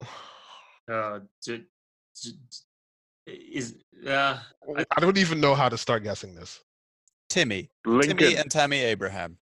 [0.88, 1.64] Uh, j-
[2.22, 2.30] j-
[3.26, 3.74] is
[4.06, 4.38] uh,
[4.76, 6.60] I- I don't even know how to start guessing this.
[7.28, 7.70] Timmy.
[7.84, 8.16] Lincoln.
[8.16, 9.38] Timmy and Tammy Abraham.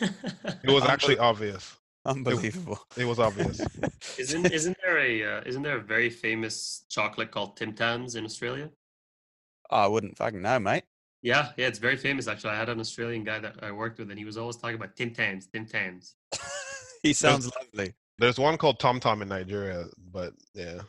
[0.00, 1.76] It was actually obvious.
[2.16, 2.78] Unbelievable.
[2.96, 3.60] It was obvious.
[4.18, 8.24] isn't isn't there a uh, isn't there a very famous chocolate called Tim Tams in
[8.24, 8.70] Australia?
[9.70, 10.84] Oh, I wouldn't fucking know, mate.
[11.20, 12.50] Yeah, yeah, it's very famous actually.
[12.50, 14.96] I had an Australian guy that I worked with, and he was always talking about
[14.96, 16.14] Tim Tams, Tim Tams.
[17.02, 17.92] he sounds lovely.
[18.16, 20.80] There's one called Tom Tom in Nigeria, but yeah,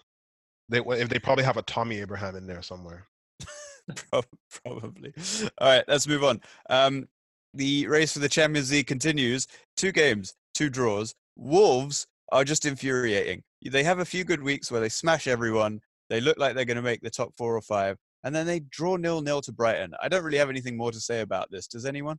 [0.70, 3.08] they if they probably have a Tommy Abraham in there somewhere.
[4.64, 5.14] Probably.
[5.58, 6.40] All right, let's move on.
[6.70, 7.10] Um,
[7.54, 9.48] the race for the Champions League continues.
[9.76, 11.16] Two games, two draws.
[11.38, 13.42] Wolves are just infuriating.
[13.62, 15.80] They have a few good weeks where they smash everyone.
[16.10, 18.60] They look like they're going to make the top four or five, and then they
[18.60, 19.94] draw nil nil to Brighton.
[20.02, 21.66] I don't really have anything more to say about this.
[21.68, 22.18] Does anyone?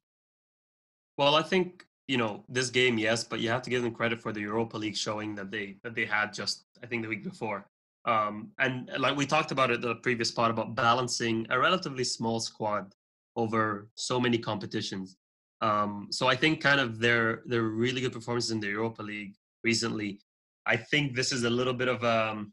[1.19, 4.21] Well, I think you know this game, yes, but you have to give them credit
[4.21, 7.25] for the Europa League showing that they that they had just I think the week
[7.25, 7.67] before.
[8.07, 12.41] Um, and like we talked about it the previous part about balancing a relatively small
[12.41, 12.95] squad
[13.37, 15.17] over so many competitions.
[15.63, 19.35] Um, so I think kind of their their really good performances in the Europa League
[19.63, 20.21] recently.
[20.67, 22.53] I think this is a little bit of um,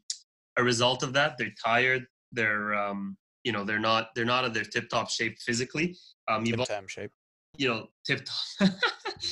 [0.58, 1.38] a result of that.
[1.38, 2.06] They're tired.
[2.32, 5.96] They're um, you know they're not they're not at their tip top shape physically.
[6.28, 7.10] Um, al- Tam shape.
[7.56, 8.70] you know tip top.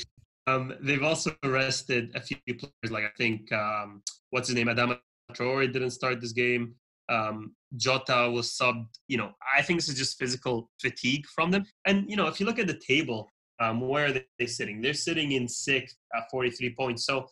[0.47, 2.91] um, they've also arrested a few players.
[2.91, 4.99] Like I think um, what's his name, Adama
[5.33, 6.75] Traore didn't start this game.
[7.09, 8.89] Um, Jota was subbed.
[9.09, 11.65] You know, I think this is just physical fatigue from them.
[11.87, 13.31] And you know, if you look at the table,
[13.61, 14.81] um, where are they sitting?
[14.81, 17.07] They're sitting in sixth at 43 points.
[17.07, 17.27] So,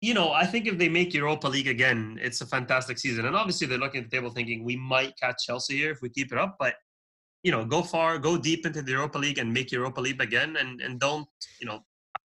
[0.00, 3.24] you know, I think if they make Europa League again, it's a fantastic season.
[3.26, 6.10] And obviously, they're looking at the table thinking we might catch Chelsea here if we
[6.10, 6.56] keep it up.
[6.58, 6.74] But
[7.42, 10.56] you know, go far, go deep into the Europa League and make Europa League again,
[10.56, 11.26] and and don't
[11.60, 11.80] you know.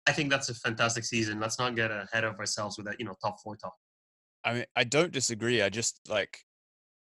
[0.09, 1.40] I think that's a fantastic season.
[1.40, 3.75] Let's not get ahead of ourselves with that, you know, top four talk.
[4.44, 5.61] I mean, I don't disagree.
[5.61, 6.38] I just like,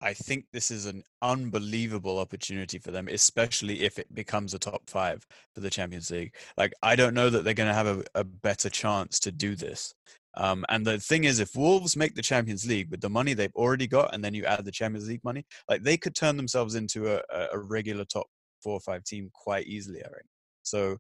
[0.03, 4.83] I think this is an unbelievable opportunity for them, especially if it becomes a top
[4.91, 6.35] five for the Champions League.
[6.57, 9.55] Like, I don't know that they're going to have a, a better chance to do
[9.55, 9.95] this.
[10.35, 13.55] Um, and the thing is, if Wolves make the Champions League with the money they've
[13.55, 16.75] already got, and then you add the Champions League money, like they could turn themselves
[16.75, 18.27] into a, a- regular top
[18.63, 20.03] four or five team quite easily.
[20.03, 20.27] I reckon.
[20.65, 20.97] So,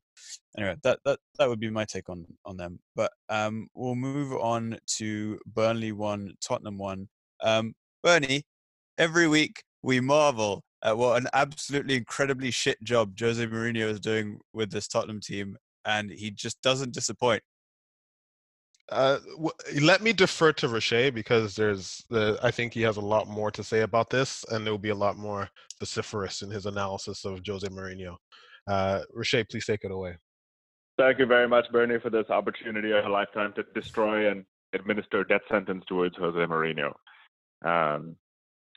[0.58, 2.78] anyway, that that that would be my take on on them.
[2.94, 7.08] But um, we'll move on to Burnley one, Tottenham one.
[7.42, 8.44] Um, Bernie,
[8.98, 14.38] every week we marvel at what an absolutely incredibly shit job Jose Mourinho is doing
[14.52, 17.42] with this Tottenham team, and he just doesn't disappoint.
[18.90, 23.00] Uh, w- let me defer to Roche because there's, uh, I think he has a
[23.00, 26.50] lot more to say about this, and there will be a lot more vociferous in
[26.50, 28.16] his analysis of Jose Mourinho.
[28.66, 30.16] Uh, Roche, please take it away.
[30.98, 35.24] Thank you very much, Bernie, for this opportunity of a lifetime to destroy and administer
[35.24, 36.92] death sentence towards Jose Mourinho.
[37.64, 38.16] Um,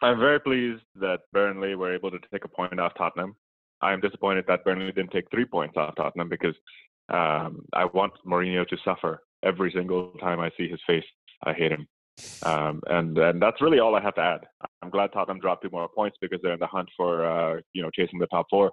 [0.02, 3.36] I'm very pleased that Burnley were able to take a point off Tottenham.
[3.82, 6.56] I'm disappointed that Burnley didn't take three points off Tottenham because
[7.10, 11.06] Um, I want Mourinho to suffer every single time I see his face.
[11.44, 11.88] I hate him.
[12.44, 14.42] Um, and and that's really all I have to add.
[14.82, 17.82] I'm glad Tottenham dropped two more points because they're in the hunt for uh, you
[17.84, 18.72] know chasing the top four.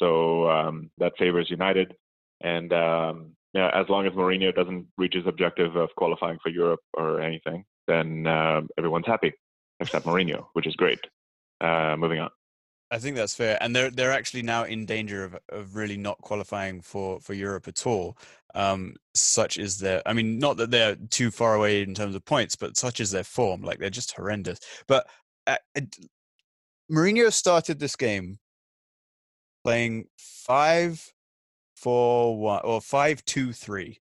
[0.00, 1.94] So um, that favors United.
[2.42, 3.16] And um,
[3.54, 7.64] yeah, as long as Mourinho doesn't reach his objective of qualifying for Europe or anything,
[7.86, 9.32] then um, everyone's happy
[9.82, 11.00] except Mourinho, which is great.
[11.60, 12.30] Uh, moving on.
[12.90, 16.20] I think that's fair, and they're they're actually now in danger of of really not
[16.20, 18.18] qualifying for for Europe at all.
[18.54, 22.24] Um, such is their, I mean, not that they're too far away in terms of
[22.26, 23.62] points, but such is their form.
[23.62, 24.60] Like they're just horrendous.
[24.86, 25.08] But
[25.46, 25.56] uh,
[26.90, 28.38] Mourinho started this game
[29.64, 31.12] playing five
[31.76, 34.00] four one or five two three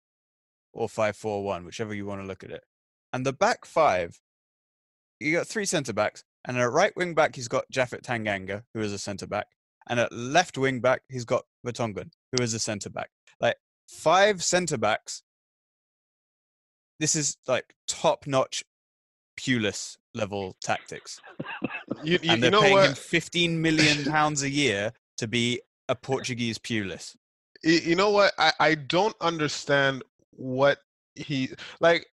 [0.74, 2.64] or five four one, whichever you want to look at it.
[3.14, 4.20] And the back five,
[5.20, 6.24] you got three centre backs.
[6.46, 9.48] And at right wing back, he's got Japhet Tanganga, who is a centre back.
[9.90, 13.10] And at left wing back, he's got Vertonghen, who is a centre back.
[13.42, 13.58] Like
[13.90, 15.24] five centre backs.
[17.00, 18.64] This is like top notch
[19.40, 21.20] Pulis level tactics.
[22.04, 22.90] You, you, and they're you know paying what?
[22.90, 27.16] him 15 million pounds a year to be a Portuguese Pulis.
[27.62, 30.80] You know what I, I don't understand what
[31.16, 31.50] he
[31.82, 32.08] like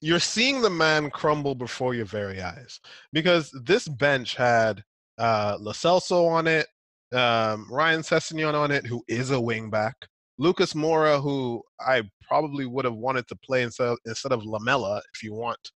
[0.00, 2.80] you're seeing the man crumble before your very eyes
[3.12, 4.82] because this bench had
[5.18, 6.66] uh Lo Celso on it
[7.12, 9.94] um Ryan Sessegnon on it who is a wing back
[10.38, 15.00] Lucas Moura who I probably would have wanted to play instead of, instead of Lamela
[15.14, 15.70] if you want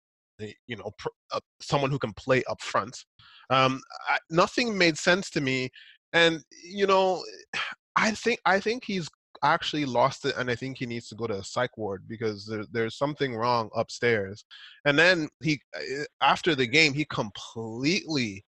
[0.42, 3.06] eh, you know pr- uh, someone who can play up front.
[3.50, 5.70] Um I, nothing made sense to me
[6.14, 7.24] and you know
[7.98, 9.08] I think I think he's
[9.44, 12.46] actually lost it, and I think he needs to go to a psych ward because
[12.46, 14.46] there, there's something wrong upstairs.
[14.86, 18.46] And then he, uh, after the game, he completely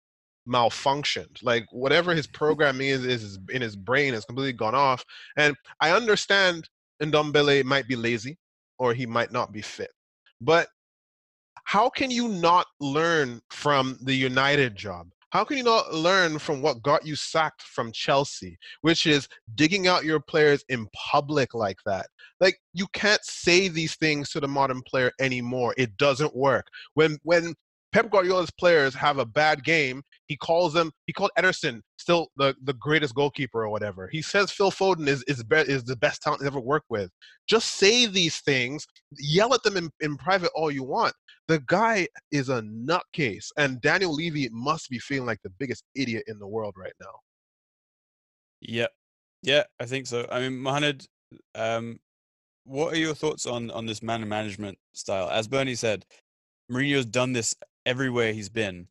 [0.48, 1.42] malfunctioned.
[1.42, 5.04] Like whatever his programming is, is in his brain has completely gone off.
[5.36, 6.68] And I understand
[7.02, 8.38] Ndombele might be lazy,
[8.78, 9.90] or he might not be fit,
[10.40, 10.68] but
[11.64, 15.08] how can you not learn from the United job?
[15.30, 19.86] How can you not learn from what got you sacked from Chelsea, which is digging
[19.86, 22.06] out your players in public like that?
[22.40, 25.74] Like you can't say these things to the modern player anymore.
[25.76, 26.66] It doesn't work.
[26.94, 27.54] When when
[27.92, 30.92] Pep Guardiola's players have a bad game, he calls them.
[31.06, 34.08] He called Ederson still the, the greatest goalkeeper or whatever.
[34.12, 37.10] He says Phil Foden is is, be, is the best talent he's ever worked with.
[37.48, 38.86] Just say these things.
[39.18, 41.14] Yell at them in, in private all you want.
[41.48, 46.24] The guy is a nutcase, and Daniel Levy must be feeling like the biggest idiot
[46.26, 47.12] in the world right now.
[48.60, 48.90] Yep.
[49.42, 50.26] Yeah, I think so.
[50.30, 51.06] I mean, Mohamed,
[51.54, 52.00] um,
[52.64, 55.30] what are your thoughts on on this man management style?
[55.30, 56.04] As Bernie said,
[56.70, 57.54] Mourinho's done this
[57.86, 58.88] everywhere he's been,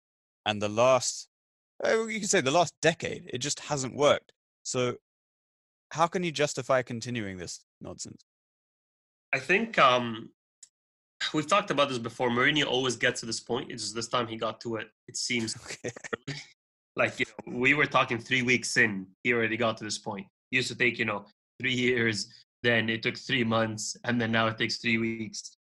[0.47, 1.27] and the last,
[1.85, 4.31] uh, you can say the last decade, it just hasn't worked.
[4.63, 4.95] So,
[5.91, 8.23] how can you justify continuing this nonsense?
[9.33, 10.29] I think um,
[11.33, 12.29] we've talked about this before.
[12.29, 13.71] Mourinho always gets to this point.
[13.71, 14.87] It's just this time he got to it.
[15.07, 15.55] It seems
[15.85, 15.93] Okay.
[16.95, 19.05] like you know, we were talking three weeks in.
[19.23, 20.25] He already got to this point.
[20.51, 21.25] It used to take you know
[21.59, 22.27] three years.
[22.63, 25.57] Then it took three months, and then now it takes three weeks.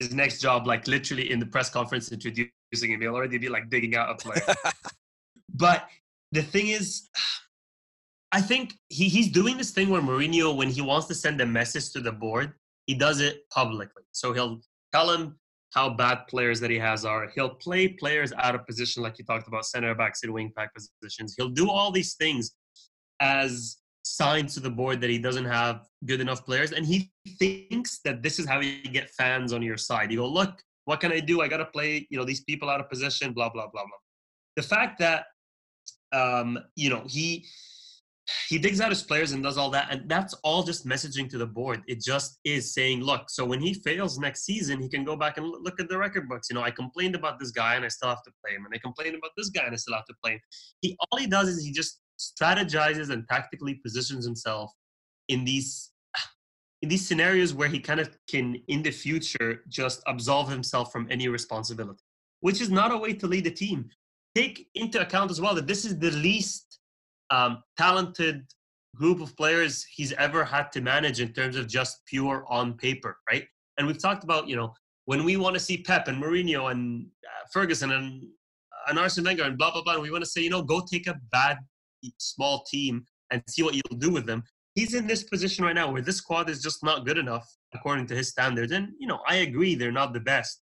[0.00, 3.68] His next job, like literally in the press conference introducing him, he'll already be like
[3.68, 4.42] digging out a player.
[5.54, 5.88] But
[6.32, 7.08] the thing is,
[8.32, 11.46] I think he, he's doing this thing where Mourinho, when he wants to send a
[11.46, 12.52] message to the board,
[12.86, 14.02] he does it publicly.
[14.12, 14.60] So he'll
[14.92, 15.38] tell him
[15.72, 17.30] how bad players that he has are.
[17.34, 20.72] He'll play players out of position, like you talked about, center backs and wing back
[20.74, 21.34] positions.
[21.38, 22.52] He'll do all these things
[23.20, 26.72] as signs to the board that he doesn't have good enough players.
[26.72, 30.10] And he thinks that this is how you get fans on your side.
[30.10, 31.40] You go, look, what can I do?
[31.40, 33.98] I got to play, you know, these people out of position, blah, blah, blah, blah.
[34.56, 35.26] The fact that
[36.12, 37.46] um, you know, he
[38.48, 41.38] he digs out his players and does all that, and that's all just messaging to
[41.38, 41.82] the board.
[41.86, 45.38] It just is saying, look, so when he fails next season, he can go back
[45.38, 46.48] and look at the record books.
[46.50, 48.74] You know, I complained about this guy and I still have to play him, and
[48.74, 50.40] I complained about this guy and I still have to play him.
[50.82, 54.72] He all he does is he just strategizes and tactically positions himself
[55.28, 55.90] in these
[56.82, 61.06] in these scenarios where he kind of can in the future just absolve himself from
[61.10, 62.02] any responsibility
[62.40, 63.88] which is not a way to lead a team
[64.34, 66.78] take into account as well that this is the least
[67.30, 68.46] um, talented
[68.96, 73.18] group of players he's ever had to manage in terms of just pure on paper,
[73.30, 73.44] right?
[73.76, 77.06] And we've talked about, you know, when we want to see Pep and Mourinho and
[77.24, 78.24] uh, Ferguson and
[78.88, 80.82] and Arsene Wenger and blah blah blah, and we want to say, you know, go
[80.90, 81.58] take a bad
[82.18, 84.42] small team and see what you'll do with them.
[84.78, 88.06] He's in this position right now where this squad is just not good enough according
[88.06, 88.70] to his standards.
[88.70, 90.62] And you know, I agree they're not the best,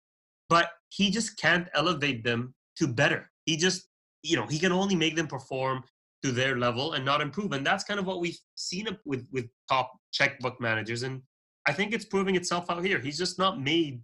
[0.49, 3.29] but he just can't elevate them to better.
[3.47, 3.89] He just,
[4.23, 5.83] you know, he can only make them perform
[6.23, 7.51] to their level and not improve.
[7.51, 11.03] And that's kind of what we've seen with with top checkbook managers.
[11.03, 11.21] And
[11.67, 13.01] I think it's proving itself out here.
[13.01, 14.03] He's just not made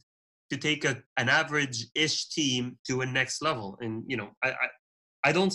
[0.50, 3.78] to take a, an average-ish team to a next level.
[3.80, 4.66] And you know, I I,
[5.26, 5.54] I don't.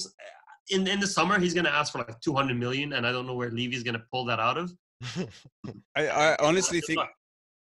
[0.70, 3.26] In in the summer, he's going to ask for like 200 million, and I don't
[3.26, 4.74] know where Levy's going to pull that out of.
[5.96, 7.00] I, I honestly think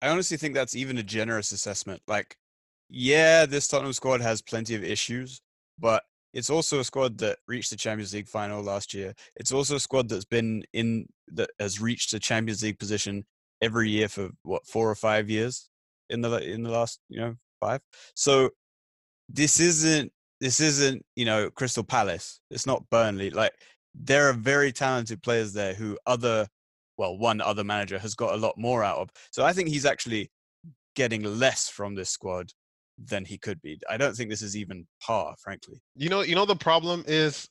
[0.02, 2.02] I honestly think that's even a generous assessment.
[2.06, 2.36] Like,
[2.88, 5.40] yeah, this Tottenham squad has plenty of issues,
[5.78, 6.02] but
[6.34, 9.14] it's also a squad that reached the Champions League final last year.
[9.36, 13.24] It's also a squad that's been in that has reached a Champions League position
[13.62, 15.70] every year for what four or five years
[16.10, 17.80] in the in the last you know five.
[18.14, 18.50] So
[19.28, 22.40] this isn't this isn't you know Crystal Palace.
[22.50, 23.30] It's not Burnley.
[23.30, 23.52] Like
[23.94, 26.46] there are very talented players there who other
[26.98, 29.10] well one other manager has got a lot more out of.
[29.30, 30.30] So I think he's actually
[30.94, 32.50] getting less from this squad
[32.98, 33.78] than he could be.
[33.88, 35.80] I don't think this is even par, frankly.
[35.94, 37.48] You know, you know the problem is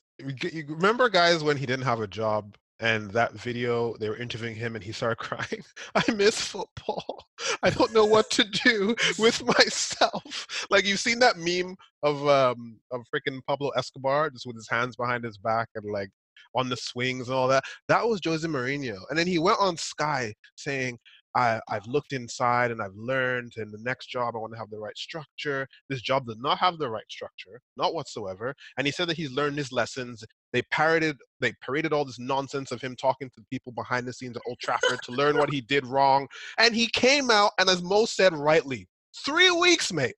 [0.68, 4.74] remember guys when he didn't have a job and that video they were interviewing him
[4.74, 5.62] and he started crying.
[5.94, 7.24] I miss football.
[7.62, 10.66] I don't know what to do with myself.
[10.70, 14.96] Like you've seen that meme of um of freaking pablo escobar just with his hands
[14.96, 16.10] behind his back and like
[16.54, 17.64] on the swings and all that?
[17.88, 18.98] That was jose mourinho.
[19.10, 20.98] And then he went on sky saying
[21.36, 24.70] I, I've looked inside and I've learned, and the next job I want to have
[24.70, 25.68] the right structure.
[25.90, 28.54] This job does not have the right structure, not whatsoever.
[28.78, 30.24] And he said that he's learned his lessons.
[30.54, 34.36] They parroted, they paraded all this nonsense of him talking to people behind the scenes
[34.36, 36.26] at Old Trafford to learn what he did wrong.
[36.58, 38.88] And he came out, and as Mo said rightly,
[39.24, 40.16] three weeks, mate.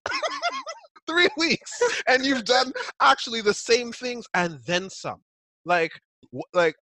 [1.08, 5.20] three weeks, and you've done actually the same things and then some.
[5.64, 5.92] Like,
[6.54, 6.76] like.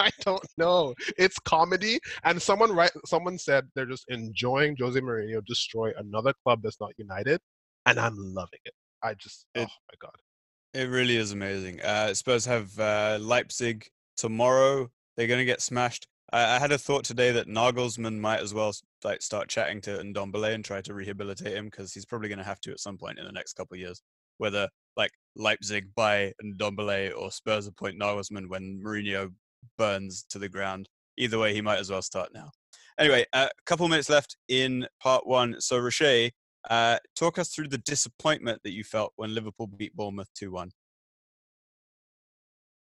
[0.06, 0.94] I don't know.
[1.18, 6.60] It's comedy, and someone right, someone said they're just enjoying Jose Mourinho destroy another club
[6.62, 7.38] that's not united,
[7.84, 8.72] and I'm loving it.
[9.02, 10.16] I just, it, oh my god,
[10.72, 11.82] it really is amazing.
[11.82, 14.90] Uh, Spurs have uh, Leipzig tomorrow.
[15.16, 16.06] They're going to get smashed.
[16.32, 18.72] I, I, had a thought today that Nagelsmann might as well
[19.04, 22.44] like start chatting to Ndombele and try to rehabilitate him because he's probably going to
[22.44, 24.00] have to at some point in the next couple of years.
[24.38, 29.30] Whether like Leipzig buy Ndombele or Spurs appoint Nagelsmann when Mourinho
[29.78, 30.88] burns to the ground.
[31.16, 32.50] Either way, he might as well start now.
[32.98, 35.56] Anyway, a uh, couple minutes left in part one.
[35.60, 36.30] So, Roche,
[36.68, 40.70] uh, talk us through the disappointment that you felt when Liverpool beat Bournemouth 2 1.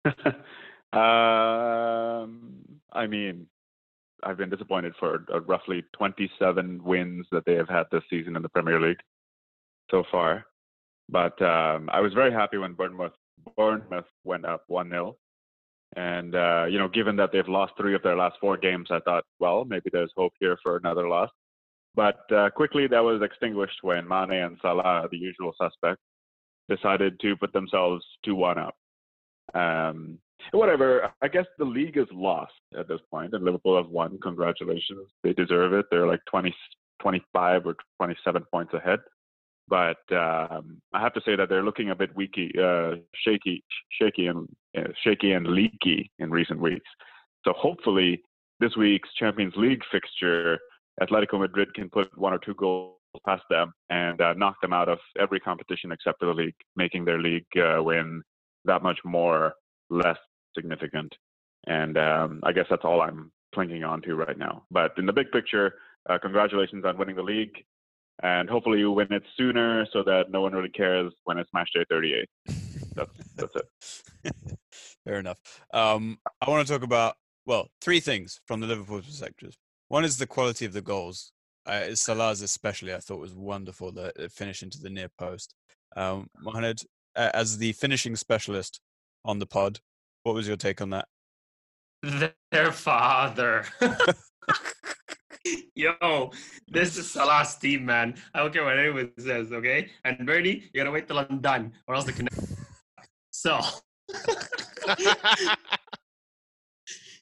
[0.92, 3.46] um, I mean,
[4.24, 8.42] I've been disappointed for uh, roughly 27 wins that they have had this season in
[8.42, 9.00] the Premier League
[9.90, 10.44] so far.
[11.08, 13.12] But um, I was very happy when Bournemouth,
[13.56, 15.16] Bournemouth went up 1 0.
[15.96, 19.00] And uh, you know, given that they've lost three of their last four games, I
[19.00, 21.30] thought, well, maybe there's hope here for another loss.
[21.94, 26.02] But uh, quickly, that was extinguished when Mane and Salah, the usual suspects,
[26.68, 28.74] decided to put themselves two-one up.
[29.54, 30.18] Um,
[30.52, 31.12] whatever.
[31.20, 34.18] I guess the league is lost at this point, and Liverpool have won.
[34.22, 35.84] Congratulations, they deserve it.
[35.90, 36.54] They're like 20,
[37.02, 39.00] 25 or 27 points ahead
[39.68, 44.26] but um, I have to say that they're looking a bit weaky, uh, shaky, shaky
[44.26, 44.46] and
[45.02, 46.88] shaky and leaky in recent weeks.
[47.44, 48.22] So hopefully,
[48.60, 50.58] this week's Champions League fixture,
[51.00, 54.88] Atletico Madrid can put one or two goals past them and uh, knock them out
[54.88, 58.22] of every competition except for the league, making their league uh, win
[58.64, 59.54] that much more
[59.90, 60.18] less
[60.54, 61.12] significant.
[61.66, 64.64] And um, I guess that's all I'm clinging on to right now.
[64.70, 65.74] But in the big picture,
[66.08, 67.54] uh, congratulations on winning the league
[68.22, 71.70] and hopefully you win it sooner so that no one really cares when it's match
[71.74, 72.61] day 38.
[72.94, 74.34] That's, that's it.
[75.04, 75.38] Fair enough.
[75.72, 79.56] Um, I want to talk about, well, three things from the Liverpool perspective.
[79.88, 81.32] One is the quality of the goals.
[81.66, 85.54] Uh, Salah's especially, I thought was wonderful, the, the finish into the near post.
[85.96, 86.82] Um, Mohamed,
[87.16, 88.80] uh, as the finishing specialist
[89.24, 89.80] on the pod,
[90.22, 91.08] what was your take on that?
[92.50, 93.64] Their father.
[95.74, 96.30] Yo,
[96.68, 98.14] this is Salah's team, man.
[98.34, 99.90] I don't care what anyone says, okay?
[100.04, 102.51] And Bernie, you gotta wait till I'm done, or else the connect.
[103.46, 103.60] So,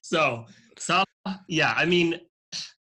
[0.02, 0.44] so
[0.76, 1.04] Salah,
[1.46, 1.72] yeah.
[1.76, 2.18] I mean,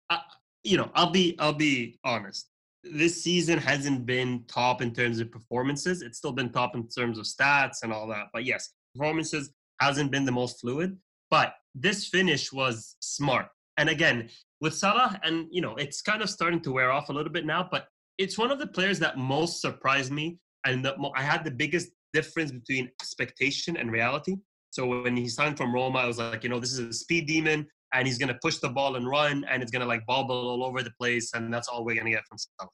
[0.10, 0.22] I,
[0.64, 2.47] you know, I'll be, I'll be honest.
[2.84, 6.01] This season hasn't been top in terms of performances.
[6.01, 8.28] It's still been top in terms of stats and all that.
[8.32, 9.51] But yes, performances
[9.82, 10.97] hasn't been the most fluid.
[11.30, 13.47] But this finish was smart.
[13.78, 14.30] And again,
[14.62, 17.45] with Salah, and you know, it's kind of starting to wear off a little bit
[17.45, 17.88] now, but
[18.18, 21.89] it's one of the players that most surprised me, and the, I had the biggest
[22.14, 24.36] difference between expectation and reality.
[24.72, 27.28] So when he signed from Roma, I was like, you know, this is a speed
[27.28, 30.64] demon, and he's gonna push the ball and run, and it's gonna like bobble all
[30.64, 32.70] over the place, and that's all we're gonna get from Salah.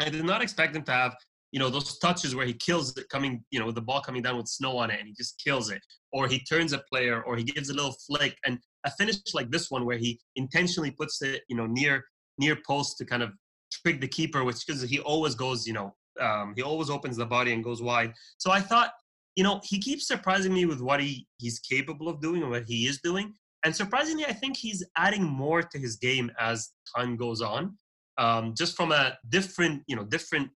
[0.00, 1.14] I did not expect him to have,
[1.54, 4.36] you know those touches where he kills it coming you know the ball coming down
[4.36, 5.80] with snow on it and he just kills it
[6.12, 9.48] or he turns a player or he gives a little flick and a finish like
[9.52, 12.04] this one where he intentionally puts it you know near
[12.38, 13.30] near post to kind of
[13.72, 17.26] trick the keeper which because he always goes you know um, he always opens the
[17.26, 18.90] body and goes wide so i thought
[19.36, 22.64] you know he keeps surprising me with what he he's capable of doing and what
[22.64, 23.32] he is doing
[23.64, 27.76] and surprisingly i think he's adding more to his game as time goes on
[28.16, 30.50] um, just from a different you know different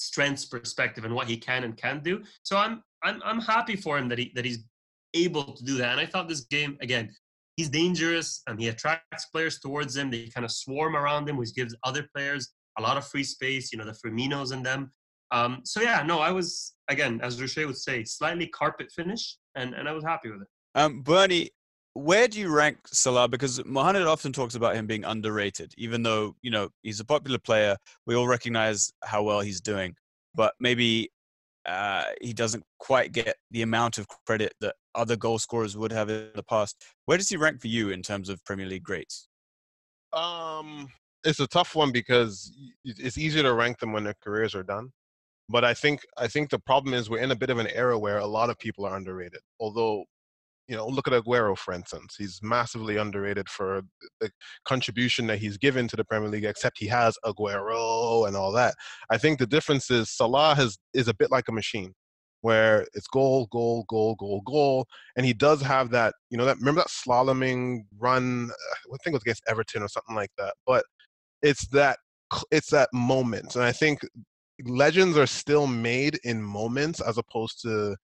[0.00, 2.22] strengths perspective and what he can and can't do.
[2.42, 4.64] So I'm I'm I'm happy for him that he that he's
[5.14, 5.92] able to do that.
[5.92, 7.10] And I thought this game again,
[7.56, 10.10] he's dangerous and he attracts players towards him.
[10.10, 13.72] They kind of swarm around him, which gives other players a lot of free space.
[13.72, 14.92] You know, the Firminos and them.
[15.32, 19.74] Um, so yeah, no, I was again, as Roche would say, slightly carpet finish, and
[19.74, 20.48] and I was happy with it.
[20.74, 21.50] Um, Bernie,
[21.94, 23.28] where do you rank Salah?
[23.28, 27.38] Because Mohamed often talks about him being underrated, even though you know he's a popular
[27.38, 27.76] player.
[28.06, 29.94] We all recognize how well he's doing,
[30.34, 31.10] but maybe
[31.66, 36.08] uh, he doesn't quite get the amount of credit that other goal scorers would have
[36.08, 36.82] in the past.
[37.06, 39.28] Where does he rank for you in terms of Premier League greats?
[40.12, 40.88] Um,
[41.24, 42.52] it's a tough one because
[42.84, 44.90] it's easier to rank them when their careers are done.
[45.50, 47.98] But I think I think the problem is we're in a bit of an era
[47.98, 49.40] where a lot of people are underrated.
[49.58, 50.04] Although
[50.70, 52.14] you know, look at Aguero, for instance.
[52.16, 53.82] He's massively underrated for
[54.20, 54.30] the
[54.64, 58.74] contribution that he's given to the Premier League, except he has Aguero and all that.
[59.10, 61.92] I think the difference is Salah has, is a bit like a machine
[62.42, 64.86] where it's goal, goal, goal, goal, goal.
[65.16, 69.14] And he does have that, you know, that remember that slaloming run, I think it
[69.14, 70.54] was against Everton or something like that.
[70.68, 70.84] But
[71.42, 71.98] it's that
[72.52, 73.56] it's that moment.
[73.56, 74.02] And I think
[74.64, 77.96] legends are still made in moments as opposed to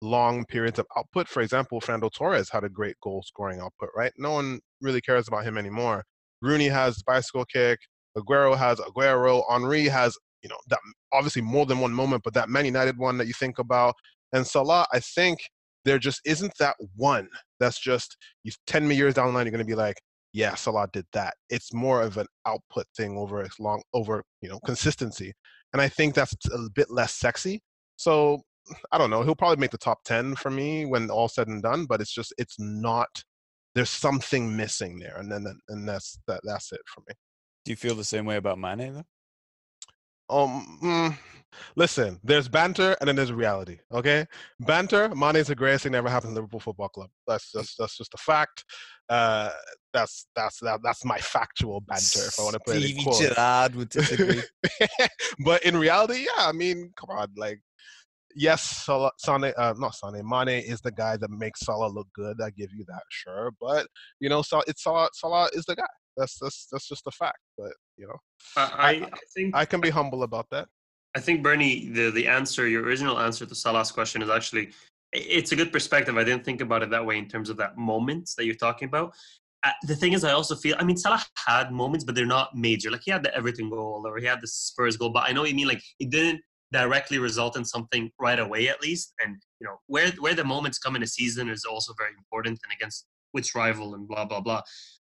[0.00, 1.28] long periods of output.
[1.28, 4.12] For example, Fernando Torres had a great goal scoring output, right?
[4.16, 6.04] No one really cares about him anymore.
[6.40, 7.78] Rooney has bicycle kick.
[8.16, 9.42] Aguero has Aguero.
[9.50, 10.78] Henry has, you know, that
[11.12, 13.94] obviously more than one moment, but that Man United one that you think about.
[14.32, 15.38] And Salah, I think
[15.84, 17.28] there just isn't that one
[17.60, 19.96] that's just you 10 years down the line, you're going to be like,
[20.32, 21.34] yeah, Salah did that.
[21.48, 25.32] It's more of an output thing over a long, over, you know, consistency.
[25.72, 27.62] And I think that's a bit less sexy.
[27.96, 28.42] So
[28.92, 29.22] I don't know.
[29.22, 31.86] He'll probably make the top ten for me when all said and done.
[31.86, 33.08] But it's just it's not.
[33.74, 36.40] There's something missing there, and then and that's that.
[36.44, 37.14] That's it for me.
[37.64, 39.04] Do you feel the same way about Mane though?
[40.30, 41.18] Um, mm,
[41.76, 43.78] listen, there's banter and then there's reality.
[43.92, 44.26] Okay,
[44.60, 45.08] banter.
[45.10, 47.10] Mane's the greatest thing that ever happened to Liverpool Football Club.
[47.26, 48.64] That's just that's just a fact.
[49.08, 49.50] Uh,
[49.92, 52.26] that's that's that, that's my factual banter.
[52.26, 54.42] If I want to put Stevie it in Gerrard would disagree.
[55.44, 57.60] but in reality, yeah, I mean, come on, like
[58.34, 62.36] yes, Salah, Sane, uh, not Sane, Mane is the guy that makes Salah look good.
[62.42, 63.52] I give you that, sure.
[63.60, 63.86] But
[64.20, 65.08] you know, so it's Salah.
[65.12, 65.86] Salah is the guy.
[66.16, 67.38] That's that's that's just a fact.
[67.56, 68.16] But you know,
[68.56, 70.68] I, I, I think I can be humble about that.
[71.16, 74.70] I think Bernie, the the answer, your original answer to Salah's question is actually
[75.12, 76.16] it's a good perspective.
[76.16, 78.88] I didn't think about it that way in terms of that moment that you're talking
[78.88, 79.14] about.
[79.64, 82.54] Uh, the thing is, I also feel, I mean, Salah had moments, but they're not
[82.54, 82.90] major.
[82.90, 85.40] Like he had the Everton goal or he had the Spurs goal, but I know
[85.40, 85.66] what you mean.
[85.66, 86.40] Like it didn't
[86.72, 90.78] directly result in something right away at least and you know where where the moments
[90.78, 94.40] come in a season is also very important and against which rival and blah blah
[94.40, 94.60] blah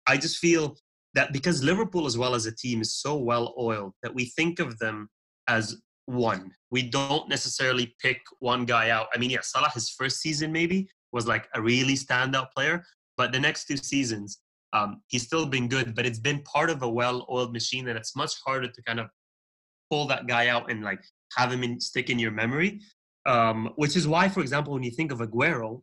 [0.08, 0.76] i just feel
[1.14, 4.58] that because liverpool as well as a team is so well oiled that we think
[4.58, 5.08] of them
[5.46, 5.76] as
[6.06, 10.52] one we don't necessarily pick one guy out i mean yeah salah his first season
[10.52, 12.84] maybe was like a really standout player
[13.16, 14.40] but the next two seasons
[14.72, 18.16] um, he's still been good but it's been part of a well-oiled machine and it's
[18.16, 19.08] much harder to kind of
[19.90, 21.00] pull that guy out and like
[21.36, 22.80] have him in, stick in your memory.
[23.26, 25.80] Um, which is why, for example, when you think of Aguero,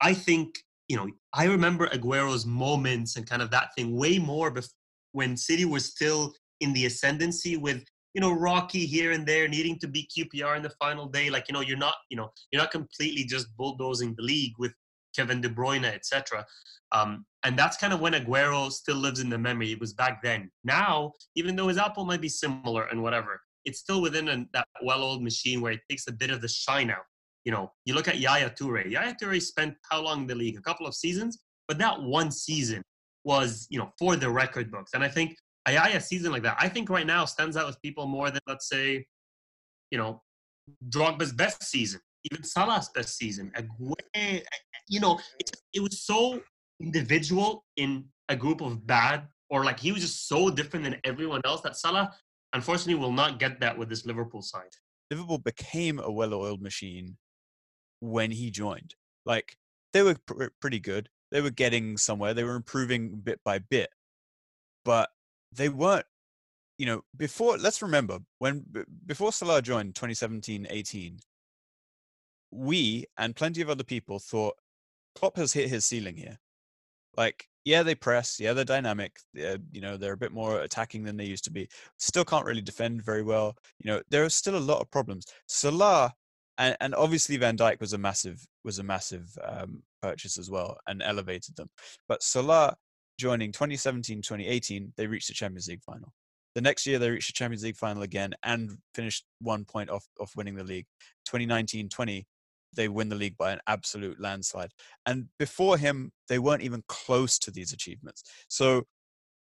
[0.00, 4.50] I think you know I remember Aguero's moments and kind of that thing way more
[4.50, 4.72] bef-
[5.12, 7.84] when City was still in the ascendancy with
[8.14, 11.30] you know Rocky here and there needing to beat QPR in the final day.
[11.30, 14.72] Like you know you're not you know you're not completely just bulldozing the league with
[15.14, 16.44] Kevin De Bruyne, etc.
[16.92, 19.72] Um, and that's kind of when Aguero still lives in the memory.
[19.72, 20.50] It was back then.
[20.64, 25.22] Now, even though his apple might be similar and whatever, it's still within that well-oiled
[25.22, 27.04] machine where it takes a bit of the shine out.
[27.44, 28.88] You know, you look at Yaya Toure.
[28.88, 30.56] Yaya Toure spent how long in the league?
[30.56, 32.82] A couple of seasons, but that one season
[33.24, 34.92] was, you know, for the record books.
[34.94, 35.36] And I think
[35.66, 38.68] a season like that, I think right now stands out with people more than let's
[38.68, 39.06] say,
[39.90, 40.22] you know,
[40.88, 42.00] Drogba's best season,
[42.30, 43.52] even Salah's best season.
[43.56, 44.44] A way,
[44.88, 46.40] you know, it, it was so
[46.80, 51.40] individual in a group of bad, or like he was just so different than everyone
[51.44, 52.12] else that Salah
[52.52, 54.70] unfortunately will not get that with this Liverpool side.
[55.10, 57.16] Liverpool became a well-oiled machine
[58.00, 58.94] when he joined.
[59.24, 59.56] Like
[59.92, 61.08] they were pr- pretty good.
[61.30, 62.34] They were getting somewhere.
[62.34, 63.90] They were improving bit by bit,
[64.84, 65.10] but
[65.52, 66.06] they weren't
[66.78, 68.64] you know, before let's remember when
[69.06, 71.20] before Salah joined 2017-18,
[72.50, 74.56] we and plenty of other people thought
[75.14, 76.38] Klopp has hit his ceiling here.
[77.16, 81.04] Like, yeah, they press, yeah, they're dynamic, uh, you know, they're a bit more attacking
[81.04, 81.68] than they used to be.
[81.98, 83.54] Still can't really defend very well.
[83.78, 85.26] You know, there are still a lot of problems.
[85.46, 86.12] Salah
[86.58, 90.78] and, and obviously Van Dijk was a massive was a massive um, purchase as well
[90.86, 91.68] and elevated them.
[92.08, 92.76] But Salah
[93.22, 96.12] joining 2017-2018, they reached the Champions League final.
[96.56, 100.04] The next year they reached the Champions League final again and finished one point off
[100.20, 100.86] off winning the league.
[101.28, 102.24] 2019-20,
[102.74, 104.72] they win the league by an absolute landslide.
[105.06, 108.24] And before him, they weren't even close to these achievements.
[108.48, 108.82] So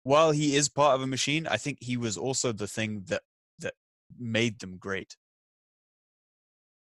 [0.02, 3.22] while he is part of a machine, I think he was also the thing that
[3.60, 3.74] that
[4.18, 5.16] made them great.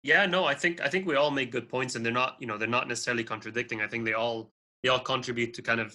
[0.04, 2.48] Yeah, no, I think I think we all make good points, and they're not, you
[2.48, 3.82] know, they're not necessarily contradicting.
[3.82, 5.94] I think they all they all contribute to kind of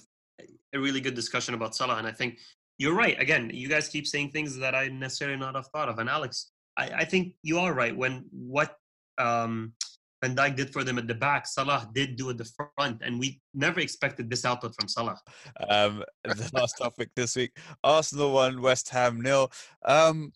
[0.75, 1.97] a really good discussion about Salah.
[1.97, 2.39] And I think
[2.79, 3.19] you're right.
[3.21, 5.99] Again, you guys keep saying things that I necessarily not have thought of.
[5.99, 7.97] And Alex, I, I think you are right.
[7.97, 8.77] When what
[9.19, 9.75] um,
[10.23, 13.19] Van Dijk did for them at the back, Salah did do at the front, and
[13.19, 15.21] we never expected this output from Salah.
[15.69, 19.51] Um, the last topic this week: Arsenal won, West Ham nil.
[19.85, 20.33] Um,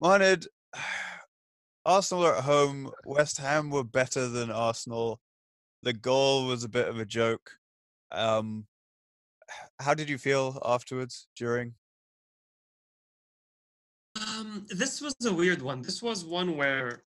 [0.00, 0.46] wanted
[1.86, 2.90] Arsenal are at home.
[3.04, 5.20] West Ham were better than Arsenal.
[5.82, 7.50] The goal was a bit of a joke.
[8.10, 8.66] Um,
[9.80, 11.74] how did you feel afterwards, during?
[14.20, 15.82] Um, this was a weird one.
[15.82, 17.02] This was one where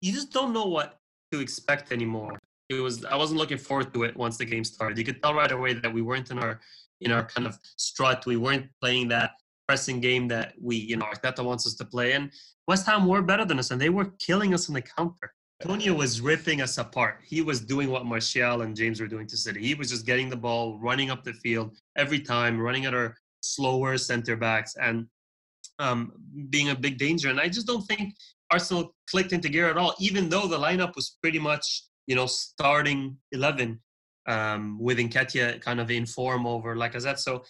[0.00, 1.00] you just don't know what
[1.32, 2.38] to expect anymore.
[2.68, 4.98] It was I wasn't looking forward to it once the game started.
[4.98, 6.60] You could tell right away that we weren't in our
[7.00, 8.26] in our kind of strut.
[8.26, 9.32] We weren't playing that
[9.66, 12.12] pressing game that we, you know, Arteta wants us to play.
[12.12, 12.30] And
[12.68, 15.32] West Ham were better than us, and they were killing us on the counter.
[15.64, 17.20] Antonio was ripping us apart.
[17.24, 19.62] He was doing what Martial and James were doing to City.
[19.62, 23.16] He was just getting the ball, running up the field every time, running at our
[23.40, 25.06] slower center backs, and
[25.78, 26.12] um,
[26.50, 27.30] being a big danger.
[27.30, 28.14] And I just don't think
[28.50, 32.26] Arsenal clicked into gear at all, even though the lineup was pretty much, you know,
[32.26, 33.80] starting 11
[34.26, 37.20] um, with Nketiah kind of in form over Lacazette.
[37.20, 37.42] So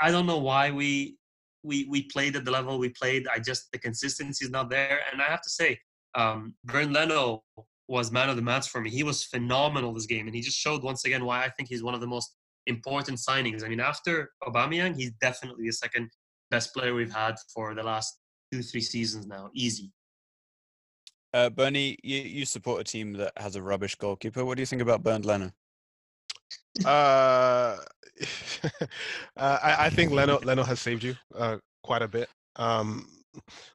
[0.00, 1.16] I don't know why we
[1.62, 3.28] we we played at the level we played.
[3.32, 5.78] I just the consistency is not there, and I have to say,
[6.14, 7.42] um, Bernd Leno
[7.88, 8.90] was man of the match for me.
[8.90, 11.82] He was phenomenal this game, and he just showed once again why I think he's
[11.82, 12.34] one of the most
[12.66, 13.64] important signings.
[13.64, 16.10] I mean, after Aubameyang, he's definitely the second
[16.50, 18.18] best player we've had for the last
[18.52, 19.90] two three seasons now, easy.
[21.34, 24.44] Uh, Bernie, you, you support a team that has a rubbish goalkeeper.
[24.44, 25.50] What do you think about Bernd Leno?
[26.84, 26.88] Uh,
[28.78, 28.86] uh,
[29.36, 32.28] I, I think Leno Leno has saved you uh, quite a bit.
[32.56, 33.08] Um,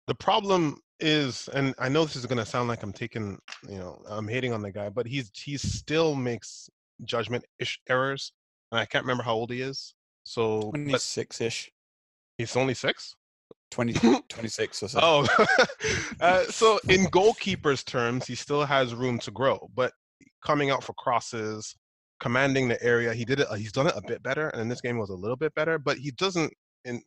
[0.06, 3.78] the problem is, and I know this is going to sound like I'm taking, you
[3.78, 6.70] know, I'm hating on the guy, but he's he still makes
[7.04, 8.32] judgment ish errors,
[8.72, 9.94] and I can't remember how old he is.
[10.24, 11.72] So, but 26 ish.
[12.38, 13.16] he's only six.
[13.72, 13.94] 20,
[14.30, 15.00] 26 or so.
[15.02, 15.46] Oh,
[16.22, 19.92] uh, so in goalkeepers terms, he still has room to grow, but
[20.46, 21.76] coming out for crosses,
[22.20, 23.48] commanding the area, he did it.
[23.58, 25.78] He's done it a bit better, and in this game was a little bit better.
[25.78, 26.54] But he doesn't.
[26.86, 27.02] And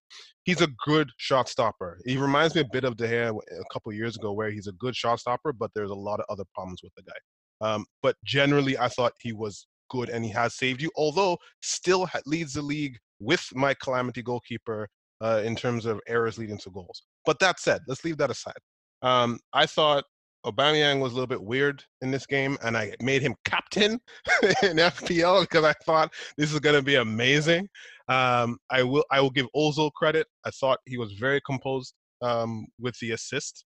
[0.45, 1.99] he's a good shot stopper.
[2.05, 4.73] He reminds me a bit of De Gea a couple years ago, where he's a
[4.73, 7.66] good shot stopper, but there's a lot of other problems with the guy.
[7.66, 10.91] Um, but generally, I thought he was good, and he has saved you.
[10.97, 14.89] Although still leads the league with my calamity goalkeeper
[15.21, 17.03] uh, in terms of errors leading to goals.
[17.27, 18.55] But that said, let's leave that aside.
[19.03, 20.05] Um, I thought
[20.47, 24.01] Aubameyang was a little bit weird in this game, and I made him captain
[24.62, 27.68] in FPL because I thought this is going to be amazing.
[28.11, 30.27] Um, I will I will give Ozil credit.
[30.45, 33.65] I thought he was very composed um, with the assist,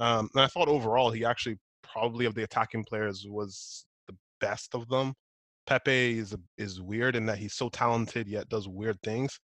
[0.00, 4.74] um, and I thought overall he actually probably of the attacking players was the best
[4.74, 5.14] of them.
[5.66, 9.38] Pepe is is weird in that he's so talented yet does weird things.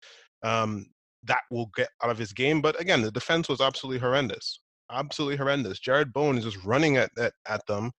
[0.44, 0.86] Um,
[1.24, 2.62] that will get out of his game.
[2.62, 4.62] But again, the defense was absolutely horrendous.
[4.90, 5.80] Absolutely horrendous.
[5.80, 7.92] Jarrod Bowen is just running at at, at them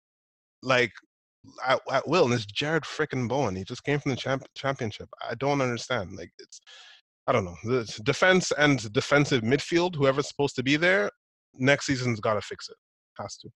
[0.64, 0.92] like
[1.66, 2.26] at, at will.
[2.26, 3.56] And it's Jarrod freaking Bowen.
[3.56, 5.10] He just came from the champ, championship.
[5.28, 6.16] I don't understand.
[6.16, 6.60] Like it's
[7.28, 7.58] I don't know.
[7.64, 11.12] The defense and defensive midfield, whoever's supposed to be there,
[11.54, 12.78] next season's got to fix it.
[13.20, 13.50] Has to.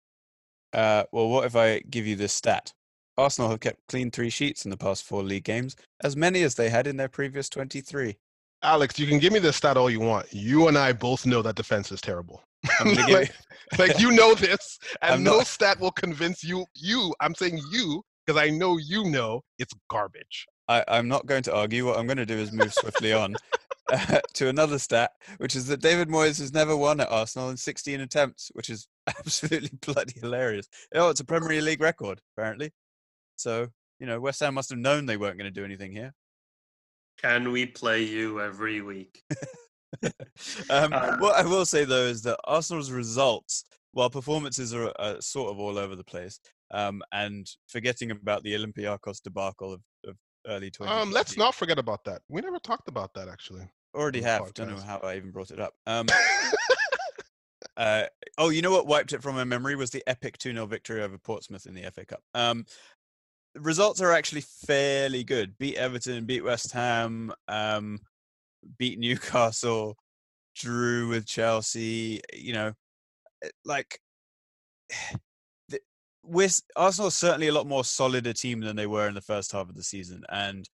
[0.73, 2.73] Uh, well, what if I give you this stat?
[3.17, 6.55] Arsenal have kept clean three sheets in the past four league games, as many as
[6.55, 8.15] they had in their previous 23.
[8.63, 10.25] Alex, you can give me the stat all you want.
[10.33, 12.43] You and I both know that defense is terrible.
[12.79, 13.33] I'm gonna like,
[13.77, 16.65] like you know this, and I'm no not- stat will convince you.
[16.75, 20.45] You, I'm saying you, because I know you know it's garbage.
[20.67, 21.85] I, I'm not going to argue.
[21.85, 23.35] What I'm going to do is move swiftly on
[23.91, 27.57] uh, to another stat, which is that David Moyes has never won at Arsenal in
[27.57, 30.67] 16 attempts, which is absolutely bloody hilarious.
[30.93, 32.71] Oh, it's a Premier League record, apparently.
[33.35, 33.69] So,
[33.99, 36.13] you know, West Ham must have known they weren't going to do anything here.
[37.19, 39.23] Can we play you every week?
[40.69, 45.21] um, Uh, what I will say though is that Arsenal's results, while performances are, are
[45.21, 46.39] sort of all over the place,
[46.71, 50.15] um, and forgetting about the Olympiacos debacle of, of
[50.47, 50.91] early 20.
[50.91, 52.21] Um, let's not forget about that.
[52.29, 53.67] We never talked about that actually.
[53.95, 54.53] already have.
[54.53, 55.73] Don't know how I even brought it up.
[55.87, 56.05] Um,
[57.77, 58.03] uh,
[58.37, 61.01] oh, you know what wiped it from my memory was the epic 2 0 victory
[61.01, 62.21] over Portsmouth in the FA Cup.
[62.33, 62.65] Um,
[63.55, 65.57] results are actually fairly good.
[65.57, 67.99] Beat Everton, beat West Ham, um,
[68.77, 69.97] beat Newcastle,
[70.55, 72.21] drew with Chelsea.
[72.33, 72.73] You know,
[73.43, 73.99] eh, like
[75.69, 75.79] the,
[76.23, 79.21] we're Arsenal is certainly a lot more solid a team than they were in the
[79.21, 80.69] first half of the season, and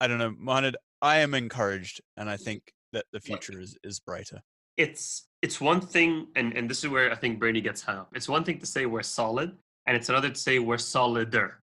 [0.00, 0.76] I don't know, Mohamed.
[1.02, 4.40] I am encouraged, and I think that the future is is brighter.
[4.76, 8.08] it's it's one thing, and and this is where I think Bernie gets hung up.
[8.14, 9.56] It's one thing to say we're solid,
[9.86, 11.60] and it's another to say we're solider.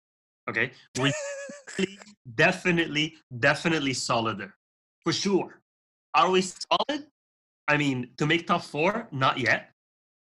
[0.49, 1.13] Okay, we're
[2.35, 4.55] definitely, definitely solider,
[5.05, 5.61] for sure.
[6.15, 7.07] Are we solid?
[7.69, 9.71] I mean, to make top four, not yet,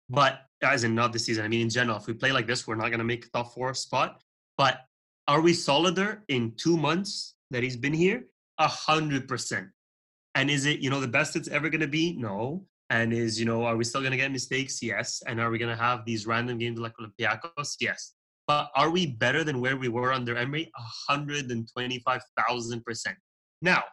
[0.09, 1.43] but as in not this season.
[1.43, 3.73] I mean, in general, if we play like this, we're not gonna make top four
[3.73, 4.21] spot.
[4.57, 4.81] But
[5.27, 8.25] are we solider in two months that he's been here?
[8.59, 9.69] A hundred percent.
[10.35, 12.13] And is it, you know, the best it's ever going to be?
[12.13, 12.65] No.
[12.89, 14.81] And is, you know, are we still going to get mistakes?
[14.81, 15.21] Yes.
[15.27, 17.75] And are we going to have these random games like Olympiacos?
[17.79, 18.13] Yes.
[18.47, 20.71] But are we better than where we were under Emery?
[21.09, 23.15] 125,000%.
[23.61, 23.83] Now,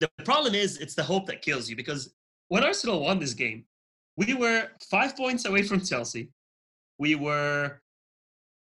[0.00, 2.14] the problem is it's the hope that kills you because
[2.48, 3.64] when Arsenal won this game,
[4.16, 6.30] we were five points away from Chelsea.
[6.98, 7.80] We were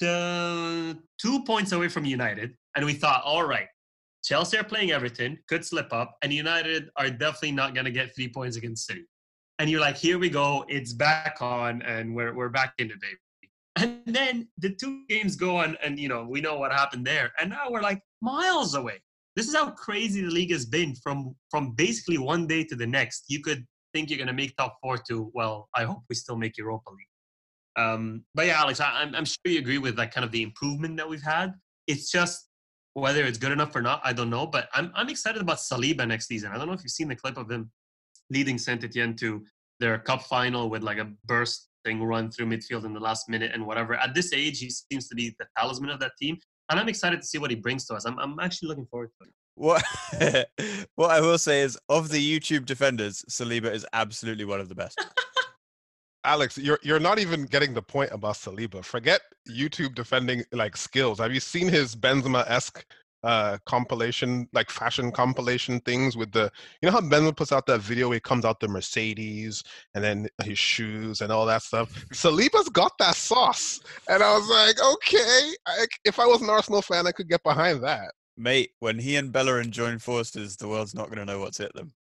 [0.01, 2.55] uh, two points away from United.
[2.75, 3.67] And we thought, all right,
[4.23, 8.15] Chelsea are playing Everton, could slip up, and United are definitely not going to get
[8.15, 9.05] three points against City.
[9.59, 12.95] And you're like, here we go, it's back on, and we're, we're back in the
[12.95, 13.17] baby.
[13.77, 17.31] And then the two games go on, and you know, we know what happened there.
[17.39, 18.99] And now we're like miles away.
[19.35, 22.87] This is how crazy the league has been from from basically one day to the
[22.87, 23.25] next.
[23.29, 26.37] You could think you're going to make top four to, well, I hope we still
[26.37, 27.85] make Europa League.
[27.85, 30.43] Um, but yeah, Alex, I, I'm, I'm sure you agree with like kind of the
[30.43, 31.53] improvement that we've had.
[31.87, 32.47] It's just
[32.93, 34.45] whether it's good enough or not, I don't know.
[34.45, 36.51] But I'm I'm excited about Saliba next season.
[36.51, 37.71] I don't know if you've seen the clip of him
[38.29, 39.43] leading Saint Etienne to
[39.79, 43.65] their cup final with like a bursting run through midfield in the last minute and
[43.65, 43.95] whatever.
[43.95, 46.37] At this age, he seems to be the talisman of that team,
[46.71, 48.05] and I'm excited to see what he brings to us.
[48.05, 49.33] I'm I'm actually looking forward to it.
[49.55, 49.83] What
[50.95, 54.75] what I will say is, of the YouTube defenders, Saliba is absolutely one of the
[54.75, 55.03] best.
[56.23, 58.83] Alex, you're you're not even getting the point about Saliba.
[58.83, 61.19] Forget YouTube defending like skills.
[61.19, 62.85] Have you seen his Benzema esque
[63.23, 66.51] uh compilation, like fashion compilation things with the
[66.81, 69.63] you know how Benzema puts out that video where he comes out the Mercedes
[69.95, 72.05] and then his shoes and all that stuff.
[72.13, 73.79] Saliba's got that sauce.
[74.09, 77.43] And I was like, okay, I, if I was an Arsenal fan, I could get
[77.43, 78.11] behind that.
[78.37, 81.73] Mate, when he and Bellerin join forces, the world's not going to know what's hit
[81.73, 81.93] them.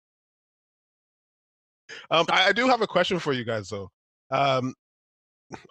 [2.10, 3.90] Um, I, I do have a question for you guys though.
[4.30, 4.74] Um,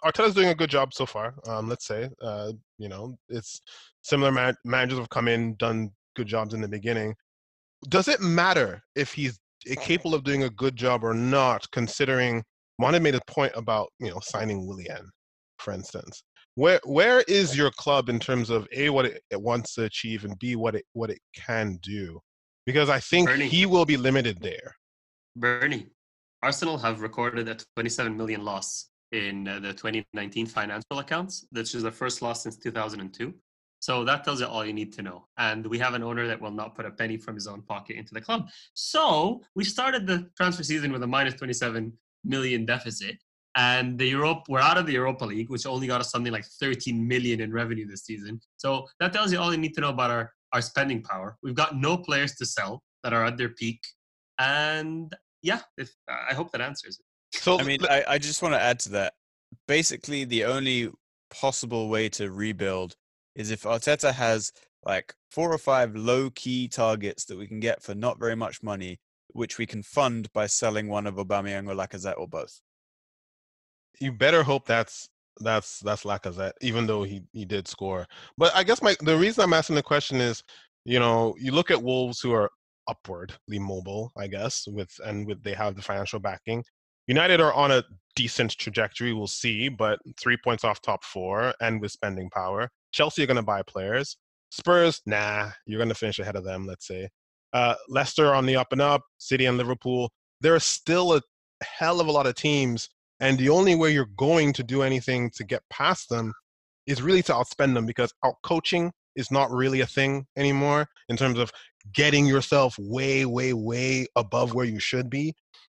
[0.04, 1.34] Arteta's doing a good job so far.
[1.46, 3.60] Um, let's say, uh, you know, it's
[4.02, 7.14] similar man- managers have come in, done good jobs in the beginning.
[7.88, 9.38] Does it matter if he's
[9.80, 11.70] capable of doing a good job or not?
[11.70, 12.42] Considering
[12.78, 15.10] Monet made a point about you know signing Willian,
[15.58, 16.22] for instance.
[16.56, 20.24] Where where is your club in terms of a what it, it wants to achieve
[20.24, 22.20] and b what it what it can do?
[22.66, 23.48] Because I think Bernie.
[23.48, 24.74] he will be limited there.
[25.36, 25.86] Bernie,
[26.42, 31.46] Arsenal have recorded a 27 million loss in uh, the 2019 financial accounts.
[31.52, 33.34] This is the first loss since 2002.
[33.80, 35.26] So that tells you all you need to know.
[35.38, 37.96] And we have an owner that will not put a penny from his own pocket
[37.96, 38.48] into the club.
[38.74, 41.92] So we started the transfer season with a minus 27
[42.24, 43.16] million deficit.
[43.56, 46.44] And the Europe, we're out of the Europa League, which only got us something like
[46.44, 48.40] 13 million in revenue this season.
[48.58, 51.36] So that tells you all you need to know about our, our spending power.
[51.42, 53.80] We've got no players to sell that are at their peak.
[54.38, 57.04] And yeah, if, I hope that answers it.
[57.32, 59.14] So I mean, I, I just want to add to that.
[59.66, 60.90] Basically, the only
[61.30, 62.96] possible way to rebuild
[63.34, 64.52] is if Arteta has
[64.84, 68.62] like four or five low key targets that we can get for not very much
[68.62, 72.60] money, which we can fund by selling one of Aubameyang or Lacazette or both.
[74.00, 75.08] you better hope that's
[75.40, 78.06] that's that's Lacazette, even though he he did score.
[78.36, 80.42] But I guess my the reason I'm asking the question is,
[80.84, 82.50] you know, you look at Wolves who are
[82.88, 86.64] upwardly mobile, I guess, with and with they have the financial backing.
[87.10, 87.82] United are on a
[88.14, 92.70] decent trajectory, we'll see, but three points off top four and with spending power.
[92.92, 94.16] Chelsea are going to buy players.
[94.52, 97.08] Spurs, nah, you're going to finish ahead of them, let's say.
[97.52, 99.02] Uh, Leicester on the up and up.
[99.18, 100.08] City and Liverpool.
[100.40, 101.22] There are still a
[101.64, 102.88] hell of a lot of teams
[103.18, 106.32] and the only way you're going to do anything to get past them
[106.86, 111.16] is really to outspend them because out coaching is not really a thing anymore in
[111.16, 111.50] terms of
[111.92, 115.34] getting yourself way, way, way above where you should be.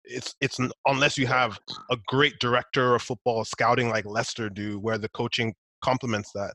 [0.05, 1.59] It's it's unless you have
[1.91, 6.55] a great director of football scouting like Leicester do, where the coaching complements that.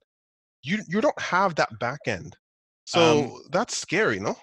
[0.64, 2.36] You you don't have that back end,
[2.86, 4.36] so um, that's scary, no?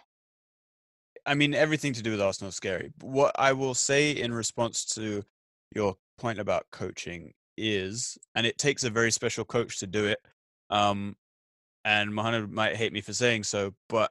[1.26, 2.92] I mean, everything to do with Arsenal is scary.
[3.00, 5.24] What I will say in response to
[5.74, 10.18] your point about coaching is, and it takes a very special coach to do it.
[10.70, 11.16] Um,
[11.84, 14.10] and Mohamed might hate me for saying so, but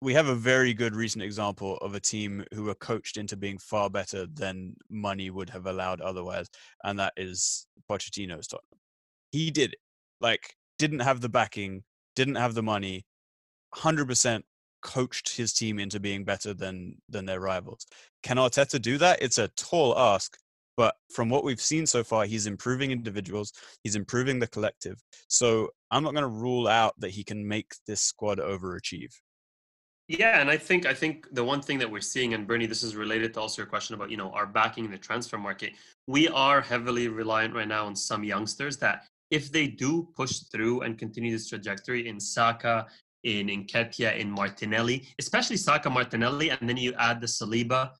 [0.00, 3.58] we have a very good recent example of a team who were coached into being
[3.58, 6.48] far better than money would have allowed otherwise,
[6.84, 8.78] and that is Pochettino's Tottenham.
[9.32, 9.78] He did it.
[10.20, 11.82] Like, didn't have the backing,
[12.14, 13.04] didn't have the money,
[13.74, 14.44] hundred percent
[14.82, 17.86] coached his team into being better than than their rivals.
[18.22, 19.20] Can Arteta do that?
[19.22, 20.36] It's a tall ask,
[20.76, 25.02] but from what we've seen so far, he's improving individuals, he's improving the collective.
[25.28, 29.14] So I'm not going to rule out that he can make this squad overachieve.
[30.08, 32.84] Yeah, and I think I think the one thing that we're seeing, and Bernie, this
[32.84, 35.72] is related to also your question about you know our backing in the transfer market.
[36.06, 40.82] We are heavily reliant right now on some youngsters that if they do push through
[40.82, 42.86] and continue this trajectory in Saka,
[43.24, 47.90] in Nketiah, in Martinelli, especially Saka, Martinelli, and then you add the Saliba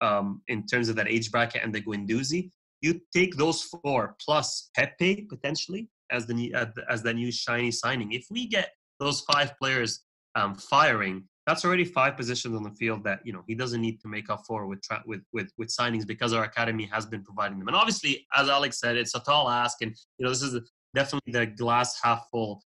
[0.00, 2.50] um, in terms of that age bracket and the Guendouzi.
[2.80, 6.54] You take those four plus Pepe potentially as the new,
[6.88, 8.12] as the new shiny signing.
[8.12, 10.04] If we get those five players
[10.36, 14.00] um, firing, that's already five positions on the field that you know he doesn't need
[14.00, 17.58] to make up for with with with with signings because our academy has been providing
[17.58, 17.68] them.
[17.68, 20.60] And obviously, as Alex said, it's a tall ask, and you know this is
[20.94, 22.62] definitely the glass half full.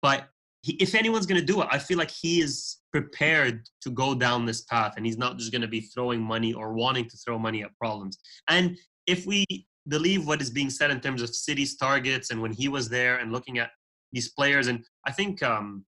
[0.00, 0.28] But
[0.62, 4.14] he, if anyone's going to do it, I feel like he is prepared to go
[4.14, 7.16] down this path and he's not just going to be throwing money or wanting to
[7.16, 8.18] throw money at problems.
[8.48, 9.44] And if we
[9.88, 13.16] believe what is being said in terms of City's targets and when he was there
[13.16, 13.70] and looking at
[14.12, 15.84] these players, and I think, um,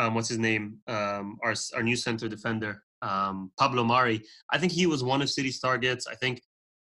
[0.00, 0.78] um, what's his name?
[0.88, 5.30] Um, our, our new center defender, um, Pablo Mari, I think he was one of
[5.30, 6.06] City's targets.
[6.06, 6.40] I think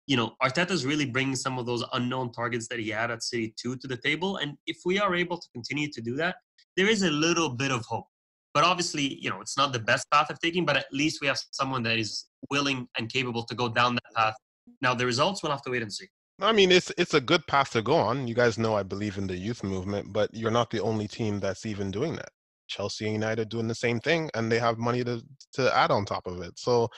[0.08, 3.54] you know, Arteta's really bringing some of those unknown targets that he had at City
[3.60, 4.38] 2 to the table.
[4.38, 6.36] And if we are able to continue to do that,
[6.78, 8.06] there is a little bit of hope.
[8.54, 11.26] But obviously, you know, it's not the best path of taking, but at least we
[11.26, 14.34] have someone that is willing and capable to go down that path.
[14.80, 16.06] Now, the results we'll have to wait and see.
[16.40, 18.28] I mean, it's it's a good path to go on.
[18.28, 21.40] You guys know I believe in the youth movement, but you're not the only team
[21.40, 22.30] that's even doing that.
[22.68, 25.22] Chelsea and United doing the same thing, and they have money to
[25.54, 26.58] to add on top of it.
[26.58, 26.88] So,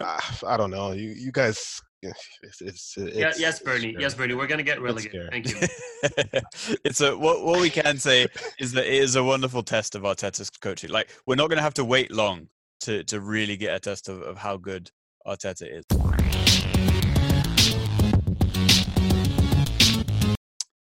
[0.00, 0.92] uh, I don't know.
[0.92, 3.96] You you guys it's, it's, it's yeah, yes, Bernie.
[3.98, 4.34] Yes, Bernie.
[4.34, 5.30] We're gonna get relegated.
[5.30, 5.56] Thank you.
[6.84, 8.28] it's a what what we can say
[8.60, 10.90] is that it is a wonderful test of Arteta's coaching.
[10.90, 12.48] Like we're not gonna have to wait long
[12.80, 14.90] to to really get a test of, of how good
[15.26, 15.84] Arteta is.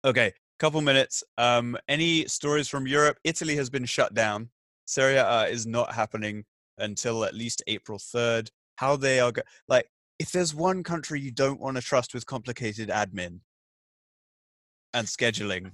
[0.06, 1.24] Okay, couple minutes.
[1.38, 3.18] Um, any stories from Europe?
[3.24, 4.50] Italy has been shut down.
[4.86, 6.46] Serie A is not happening
[6.78, 8.50] until at least April third.
[8.78, 9.88] How they are go- like
[10.20, 13.40] if there's one country you don't want to trust with complicated admin
[14.94, 15.72] and scheduling,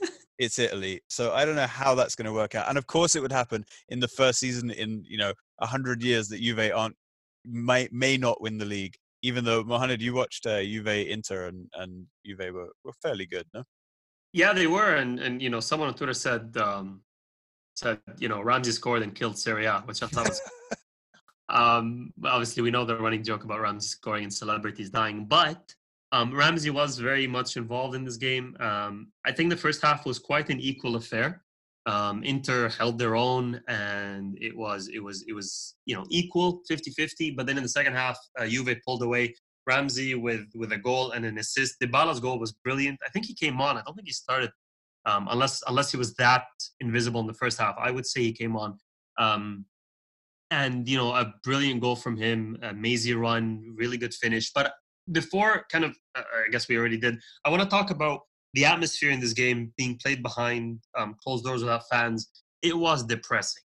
[0.38, 1.02] it's Italy.
[1.08, 2.68] So I don't know how that's going to work out.
[2.68, 6.02] And of course, it would happen in the first season in you know a hundred
[6.02, 6.96] years that Juve aren't
[7.44, 8.96] may may not win the league.
[9.22, 13.46] Even though Mohamed, you watched uh, Juve Inter and and Juve were, were fairly good,
[13.52, 13.64] no?
[14.32, 17.00] Yeah, they were, and and you know someone on Twitter said um,
[17.74, 20.40] said you know Ramsey scored and killed Serie A, which I thought was
[21.50, 25.74] Um, obviously, we know the running joke about Ramsey scoring and celebrities dying, but
[26.12, 28.56] um, Ramsey was very much involved in this game.
[28.60, 31.42] Um, I think the first half was quite an equal affair.
[31.86, 36.62] Um, Inter held their own, and it was it was it was you know equal
[36.70, 37.36] 50-50.
[37.36, 39.34] But then in the second half, uh, Juve pulled away.
[39.70, 41.72] Ramsey with with a goal and an assist.
[41.80, 42.98] Dybala's goal was brilliant.
[43.06, 43.76] I think he came on.
[43.76, 44.50] I don't think he started
[45.08, 46.44] um, unless unless he was that
[46.80, 47.74] invisible in the first half.
[47.78, 48.70] I would say he came on.
[49.18, 49.64] Um,
[50.50, 54.52] and you know a brilliant goal from him, a mazy run, really good finish.
[54.52, 54.72] But
[55.12, 57.16] before kind of, uh, I guess we already did.
[57.44, 58.20] I want to talk about
[58.54, 62.28] the atmosphere in this game being played behind um, closed doors without fans.
[62.62, 63.62] It was depressing.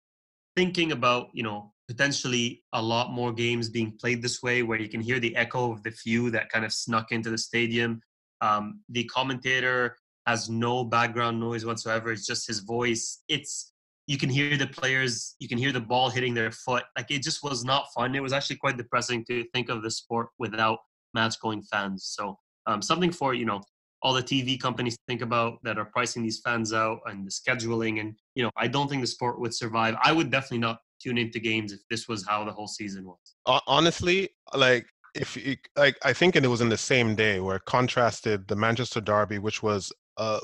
[0.56, 4.88] Thinking about you know potentially a lot more games being played this way, where you
[4.88, 8.00] can hear the echo of the few that kind of snuck into the stadium.
[8.40, 12.12] Um, the commentator has no background noise whatsoever.
[12.12, 13.22] It's just his voice.
[13.28, 13.72] It's
[14.06, 16.84] you can hear the players, you can hear the ball hitting their foot.
[16.96, 18.14] Like it just was not fun.
[18.14, 20.78] It was actually quite depressing to think of the sport without
[21.14, 22.12] match going fans.
[22.16, 23.62] So um, something for you know
[24.02, 28.00] all the TV companies think about that are pricing these fans out and the scheduling.
[28.00, 29.94] And you know, I don't think the sport would survive.
[30.02, 33.62] I would definitely not tune into games if this was how the whole season was.
[33.66, 38.48] Honestly, like if you, like I think it was in the same day where contrasted
[38.48, 40.38] the Manchester Derby, which was a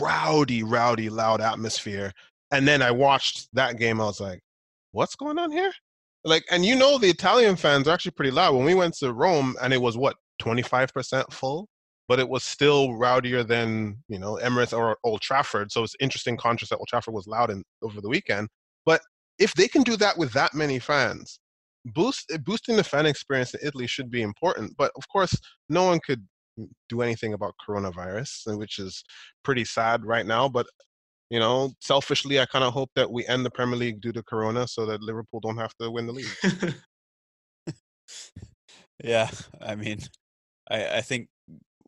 [0.00, 2.12] rowdy, rowdy, loud atmosphere
[2.54, 4.00] and then I watched that game.
[4.00, 4.40] I was like,
[4.92, 5.72] what's going on here?
[6.24, 8.54] Like, and you know, the Italian fans are actually pretty loud.
[8.54, 11.66] When we went to Rome, and it was what 25% full,
[12.06, 15.72] but it was still rowdier than you know Emirates or Old Trafford.
[15.72, 18.48] So it's interesting contrast that Old Trafford was loud in, over the weekend.
[19.38, 21.38] If they can do that with that many fans,
[21.84, 24.76] boost boosting the fan experience in Italy should be important.
[24.76, 25.36] But of course,
[25.68, 26.26] no one could
[26.88, 29.02] do anything about coronavirus, which is
[29.42, 30.48] pretty sad right now.
[30.48, 30.66] But
[31.30, 34.22] you know, selfishly, I kind of hope that we end the Premier League due to
[34.22, 36.74] Corona, so that Liverpool don't have to win the league.
[39.04, 39.30] yeah,
[39.60, 40.00] I mean,
[40.70, 41.28] I, I think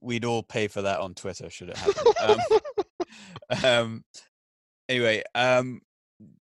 [0.00, 2.12] we'd all pay for that on Twitter should it happen.
[2.22, 4.04] um, um,
[4.88, 5.80] anyway, um,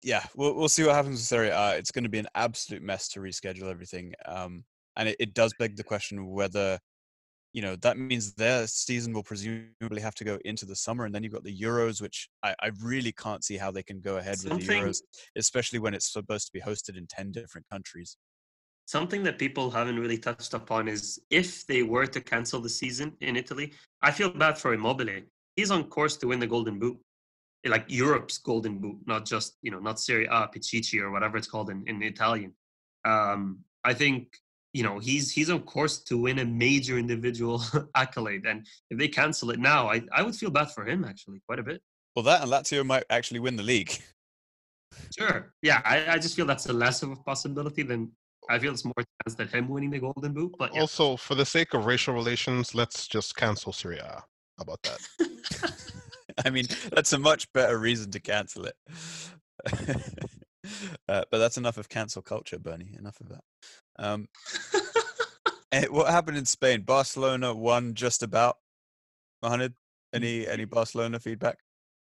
[0.02, 1.76] yeah, we'll we'll see what happens with Serie A.
[1.76, 4.64] It's going to be an absolute mess to reschedule everything, um,
[4.96, 6.78] and it, it does beg the question whether
[7.52, 11.14] you know that means their season will presumably have to go into the summer and
[11.14, 14.18] then you've got the euros which i, I really can't see how they can go
[14.18, 14.98] ahead Something, with the euros
[15.34, 18.18] especially when it's supposed to be hosted in 10 different countries
[18.88, 23.14] Something that people haven't really touched upon is if they were to cancel the season
[23.20, 25.24] in Italy, I feel bad for Immobile.
[25.56, 26.96] He's on course to win the Golden Boot,
[27.66, 31.48] like Europe's Golden Boot, not just you know not Serie A, Pichichi or whatever it's
[31.48, 32.54] called in, in Italian.
[33.04, 34.36] Um, I think
[34.72, 37.62] you know he's he's of course to win a major individual
[37.94, 41.40] accolade, and if they cancel it now, I I would feel bad for him actually
[41.46, 41.82] quite a bit.
[42.14, 43.92] Well, that and Lazio might actually win the league.
[45.16, 45.52] Sure.
[45.62, 48.10] Yeah, I, I just feel that's a less of a possibility than
[48.48, 50.54] I feel it's more chance that him winning the Golden Boot.
[50.58, 50.80] But yeah.
[50.80, 54.24] also, for the sake of racial relations, let's just cancel Serie A.
[54.56, 54.98] How about that?
[56.44, 58.76] I mean, that's a much better reason to cancel it.
[61.08, 62.94] uh, but that's enough of cancel culture, Bernie.
[62.98, 63.44] Enough of that.
[63.98, 64.28] Um,
[65.72, 66.82] eh, what happened in Spain?
[66.82, 68.56] Barcelona won just about.
[69.42, 69.74] Mohamed,
[70.12, 71.58] any any Barcelona feedback?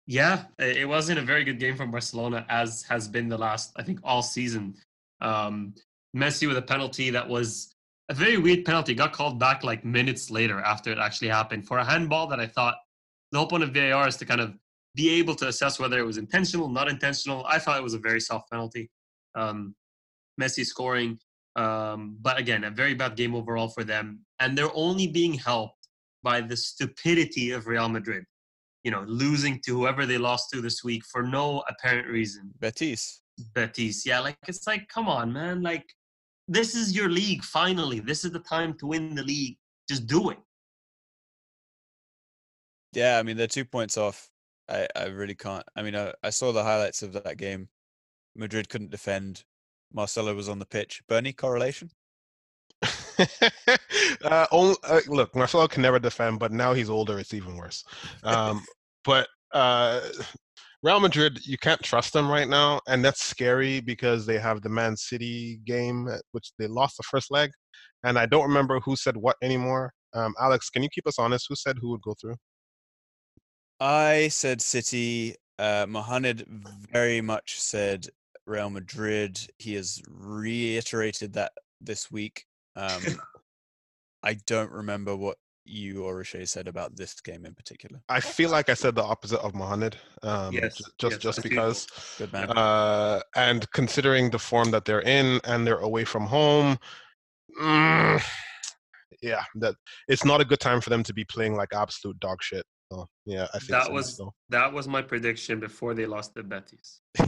[0.07, 3.85] Yeah, it wasn't a very good game from Barcelona, as has been the last, I
[3.85, 4.75] think, all season.
[5.21, 5.75] Um,
[6.17, 7.73] Messi with a penalty that was
[8.09, 8.95] a very weird penalty.
[8.95, 12.49] Got called back like minutes later after it actually happened for a handball that I
[12.49, 12.75] thought
[13.33, 14.55] the whole point of VAR is to kind of
[14.95, 17.45] be able to assess whether it was intentional, not intentional.
[17.47, 18.91] I thought it was a very soft penalty.
[19.35, 19.75] Um,
[20.41, 21.19] Messi scoring,
[21.57, 25.89] um, but again, a very bad game overall for them, and they're only being helped
[26.23, 28.25] by the stupidity of Real Madrid.
[28.85, 32.51] You know, losing to whoever they lost to this week for no apparent reason.
[32.59, 33.23] Betis.
[33.55, 35.87] Betis, yeah, like it's like, come on, man, like
[36.51, 39.57] this is your league finally this is the time to win the league
[39.89, 40.39] just do it
[42.93, 44.31] yeah i mean they're two points off
[44.69, 47.69] i i really can't i mean i, I saw the highlights of that game
[48.35, 49.45] madrid couldn't defend
[49.93, 51.91] marcelo was on the pitch bernie correlation
[54.25, 57.85] uh, only, uh, look marcelo can never defend but now he's older it's even worse
[58.25, 58.65] um,
[59.05, 60.01] but uh,
[60.83, 64.71] Real Madrid, you can't trust them right now, and that's scary because they have the
[64.71, 67.51] Man City game, uh, which they lost the first leg,
[68.03, 69.93] and I don't remember who said what anymore.
[70.15, 71.47] Um, Alex, can you keep us honest?
[71.51, 72.37] Who said who would go through?
[73.81, 75.37] I said City.
[75.59, 76.47] Uh, Mohamed
[76.93, 78.07] very much said
[78.47, 79.41] Real Madrid.
[79.59, 82.45] He has reiterated that this week.
[82.77, 83.03] Um,
[84.23, 88.03] I don't remember what you or Roche said about this game in particular?
[88.09, 89.97] I feel like I said the opposite of Mohamed.
[90.23, 91.87] Um, yes, just yes, just because.
[92.19, 92.51] Good man.
[92.51, 96.79] Uh, and considering the form that they're in and they're away from home,
[97.61, 98.23] mm,
[99.23, 99.75] yeah, that
[100.09, 102.65] it's not a good time for them to be playing like absolute dog shit.
[102.93, 104.35] So, yeah, I think that so, was so.
[104.49, 107.01] that was my prediction before they lost the Betis.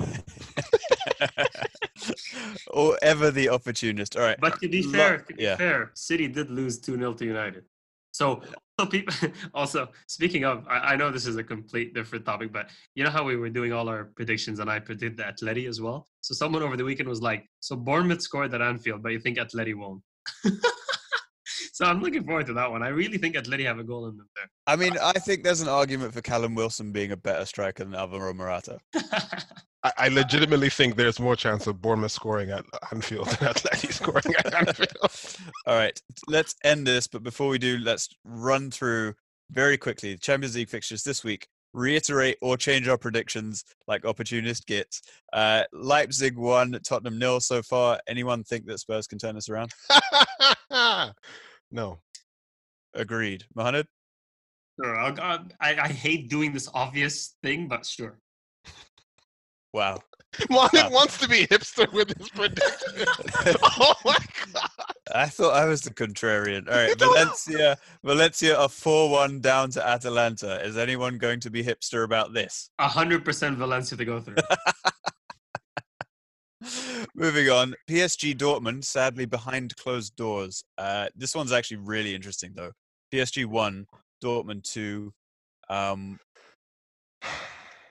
[2.73, 4.17] or oh, ever the opportunist.
[4.17, 4.39] All right.
[4.41, 5.57] But to be fair, to be yeah.
[5.57, 7.65] fair, City did lose 2 0 to United.
[8.13, 8.43] So
[8.79, 9.15] also people
[9.55, 13.11] also speaking of I, I, know this is a complete different topic, but you know
[13.11, 16.09] how we were doing all our predictions and I predicted the Atleti as well.
[16.21, 19.39] So someone over the weekend was like, So Bournemouth scored at Anfield, but you think
[19.39, 20.03] Atleti won't.
[21.73, 22.83] so I'm looking forward to that one.
[22.83, 24.45] I really think Atleti have a goal in them there.
[24.67, 27.95] I mean, I think there's an argument for Callum Wilson being a better striker than
[27.95, 28.79] Alvaro Morata.
[29.83, 34.35] I, I, legitimately think there's more chance of Bournemouth scoring at Anfield than Atleti scoring
[34.39, 35.49] at Anfield.
[35.67, 35.99] All right,
[36.29, 37.09] let's end this.
[37.09, 39.15] But before we do, let's run through
[39.51, 41.49] very quickly the Champions League fixtures this week.
[41.73, 45.01] Reiterate or change our predictions like opportunist gets.
[45.33, 47.99] Uh, Leipzig won, Tottenham nil so far.
[48.07, 49.73] Anyone think that Spurs can turn this around?
[51.73, 51.99] no.
[52.95, 53.45] Agreed.
[53.55, 53.87] Mohamed?
[54.81, 55.01] Sure.
[55.01, 58.19] Uh, I, I hate doing this obvious thing, but sure.
[59.73, 60.01] Wow.
[60.51, 60.91] Monet wow.
[60.91, 63.07] wants to be hipster with his prediction.
[63.63, 64.17] oh my
[64.53, 64.71] god!
[65.15, 66.69] I thought I was the contrarian.
[66.69, 70.65] All right, Valencia, Valencia are four-one down to Atalanta.
[70.65, 72.71] Is anyone going to be hipster about this?
[72.81, 74.37] hundred percent Valencia to go through.
[77.15, 80.65] Moving on, PSG Dortmund, sadly behind closed doors.
[80.79, 82.73] Uh, this one's actually really interesting, though.
[83.13, 83.87] PSG one,
[84.25, 85.13] Dortmund two.
[85.69, 86.19] Um,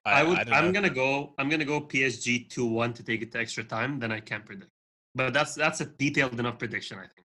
[0.05, 0.38] I, would.
[0.39, 1.34] don't I'm gonna go.
[1.38, 3.99] I'm gonna go PSG two one to take it to extra time.
[3.99, 4.72] Then I can't predict.
[5.13, 6.97] But that's that's a detailed enough prediction.
[6.97, 7.26] I think.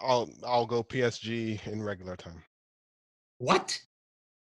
[0.00, 2.42] I'll I'll go PSG in regular time.
[3.38, 3.78] What?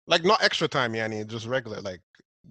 [0.06, 1.82] Like not extra time, Yanni, just regular.
[1.82, 2.02] Like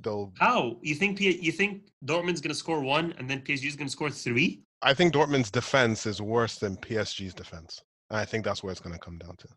[0.03, 0.33] they'll.
[0.39, 1.19] How you think?
[1.19, 4.63] P- you think Dortmund's gonna score one and then PSG's gonna score three?
[4.83, 7.81] I think Dortmund's defense is worse than PSG's defense.
[8.11, 9.49] And I think that's where it's going to come down to.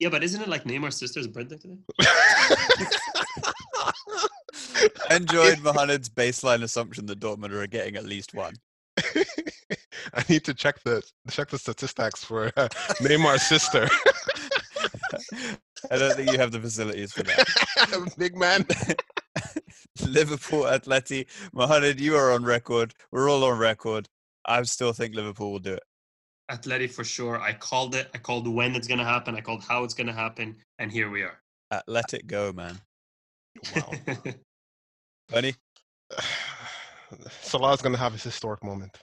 [0.00, 1.78] Yeah, but isn't it like Neymar's sister's birthday today?
[5.10, 8.54] I enjoyed Mohamed's baseline assumption that Dortmund are getting at least one.
[10.14, 12.68] I need to check the check the statistics for uh,
[13.00, 13.88] Neymar's sister.
[15.90, 18.14] I don't think you have the facilities for that.
[18.18, 18.66] Big man.
[20.06, 21.26] Liverpool Atleti.
[21.52, 22.94] Mohamed, you are on record.
[23.12, 24.08] We're all on record.
[24.46, 25.82] I still think Liverpool will do it.
[26.50, 27.40] Athletic for sure.
[27.40, 28.10] I called it.
[28.14, 29.34] I called when it's gonna happen.
[29.34, 31.40] I called how it's gonna happen, and here we are.
[31.70, 32.78] Uh, let it go, man.
[33.74, 33.92] Wow.
[35.30, 35.54] Bunny?
[37.40, 38.98] Salah's going to have his historic moment.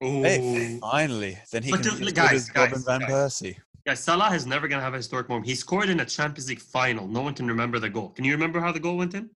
[0.00, 1.38] Hey, finally.
[1.50, 3.10] Then he But can the- be as guys, Robin guys, Van guys.
[3.10, 3.56] Persie.
[3.88, 5.46] Guys, Salah is never gonna have a historic moment.
[5.46, 7.08] He scored in a Champions League final.
[7.08, 8.10] No one can remember the goal.
[8.10, 9.30] Can you remember how the goal went in?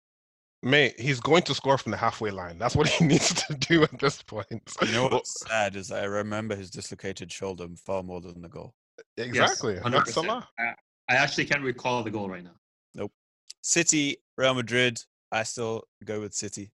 [0.62, 2.58] Mate, he's going to score from the halfway line.
[2.58, 4.60] That's what he needs to do at this point.
[4.82, 8.74] You know what's sad is I remember his dislocated shoulder far more than the goal.
[9.16, 9.76] Exactly.
[9.76, 10.08] Yes, 100%.
[10.08, 10.46] Salah.
[10.58, 10.64] I,
[11.08, 12.56] I actually can't recall the goal right now.
[12.94, 13.12] Nope.
[13.62, 15.02] City, Real Madrid.
[15.30, 16.72] I still go with City.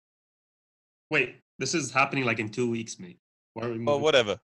[1.13, 3.21] Wait, this is happening like in two weeks, mate.
[3.55, 4.03] Why are we Well, moving?
[4.03, 4.41] whatever.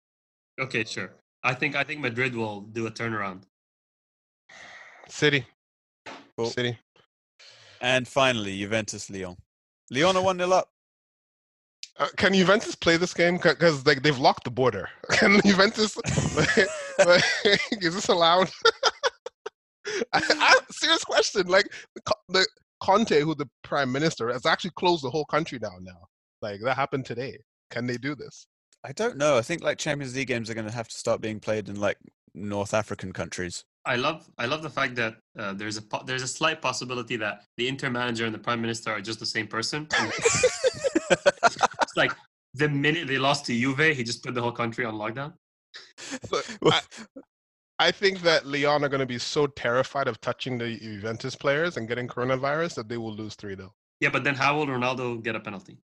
[0.60, 1.16] Okay, sure.
[1.44, 3.42] I think I think Madrid will do a turnaround.
[5.08, 5.46] City.
[6.36, 6.46] Cool.
[6.46, 6.78] City.
[7.82, 9.36] And finally, Juventus Lyon.
[9.90, 10.68] Lyon are 1 0 up.
[11.98, 13.36] Uh, can Juventus play this game?
[13.36, 14.88] Because like they've locked the border.
[15.12, 15.96] Can Juventus?
[16.36, 16.68] like,
[17.06, 18.50] like, is this allowed?
[20.12, 21.46] I, I, serious question.
[21.46, 22.46] Like the, the
[22.80, 26.08] Conte, who the prime minister, has actually closed the whole country down now.
[26.42, 27.38] Like that happened today.
[27.70, 28.48] Can they do this?
[28.84, 29.38] I don't know.
[29.38, 31.80] I think like Champions League games are going to have to start being played in
[31.80, 31.96] like
[32.34, 33.64] North African countries.
[33.86, 37.16] I love I love the fact that uh, there's a po- there's a slight possibility
[37.16, 39.88] that the Inter manager and the prime minister are just the same person.
[41.10, 42.12] It's like
[42.54, 45.34] the minute they lost to Juve, he just put the whole country on lockdown.
[46.30, 46.80] But I,
[47.78, 51.76] I think that Lyon are going to be so terrified of touching the Juventus players
[51.76, 55.22] and getting coronavirus that they will lose three 0 Yeah, but then how will Ronaldo
[55.22, 55.78] get a penalty?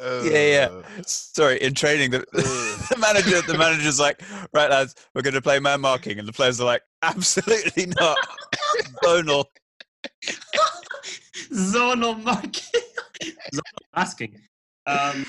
[0.00, 0.82] Uh, yeah, yeah.
[1.06, 4.22] Sorry, in training, the, the manager, the manager's like,
[4.52, 8.16] "Right, lads, we're going to play man marking," and the players are like, "Absolutely not,
[9.04, 9.44] zonal."
[11.52, 12.80] Zonal marking.
[13.54, 13.62] Zonal
[13.94, 14.40] asking.
[14.86, 15.26] Um,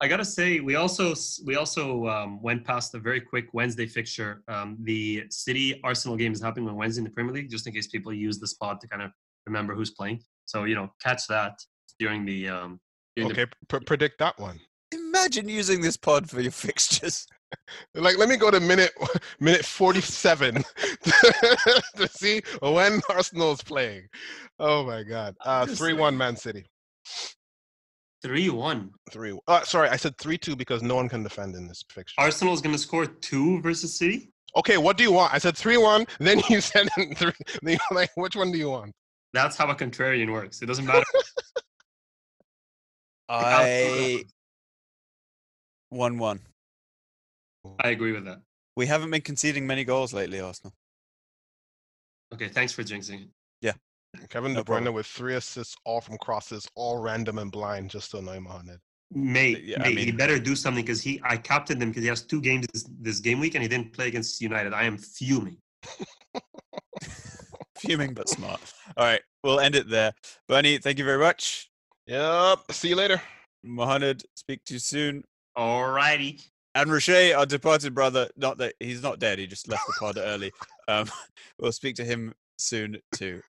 [0.00, 4.42] I gotta say, we also we also um, went past a very quick Wednesday fixture.
[4.48, 7.72] Um, the City Arsenal game is happening on Wednesday in the Premier League, just in
[7.72, 9.10] case people use the spot to kind of
[9.46, 10.20] remember who's playing.
[10.44, 11.58] So you know, catch that
[11.98, 12.48] during the.
[12.48, 14.60] Um, during the Okay, pr- predict that one.
[14.92, 17.26] Imagine using this pod for your fixtures.
[17.94, 18.92] Like, let me go to minute
[19.40, 20.54] minute forty-seven
[21.04, 24.06] to see when Arsenal is playing.
[24.58, 25.36] Oh my God!
[25.44, 26.64] Uh, three-one Man City.
[28.22, 28.90] three one.
[29.10, 29.38] Three.
[29.46, 32.14] Uh, sorry, I said three-two because no one can defend in this fixture.
[32.18, 34.30] Arsenal is going to score two versus City.
[34.56, 35.34] Okay, what do you want?
[35.34, 36.06] I said three-one.
[36.20, 37.32] Then you said three.
[37.60, 38.94] then you're like, which one do you want?
[39.34, 40.62] That's how a contrarian works.
[40.62, 41.04] It doesn't matter.
[43.32, 44.24] I
[45.88, 46.40] one-one.
[47.80, 48.40] I agree with that.
[48.76, 50.74] We haven't been conceding many goals lately, Arsenal.
[52.34, 53.28] Okay, thanks for jinxing it.
[53.60, 53.72] Yeah.
[54.28, 54.94] Kevin No De Bruyne problem.
[54.94, 58.78] with three assists, all from crosses, all random and blind, just to annoy Mohamed.
[59.14, 62.08] Mate, Yeah, I mate he better do something because he I captained him because he
[62.08, 64.72] has two games this, this game week and he didn't play against United.
[64.72, 65.58] I am fuming.
[67.76, 68.60] Fuming but smart.
[68.96, 70.12] All right, we'll end it there.
[70.48, 71.71] Bernie, thank you very much.
[72.06, 72.58] Yep.
[72.72, 73.20] See you later.
[73.64, 75.24] Mohammed, speak to you soon.
[75.54, 76.40] All righty.
[76.74, 80.16] And Roche, our departed brother, not that he's not dead, he just left the pod
[80.18, 80.50] early.
[80.88, 81.06] Um,
[81.58, 83.42] we'll speak to him soon too.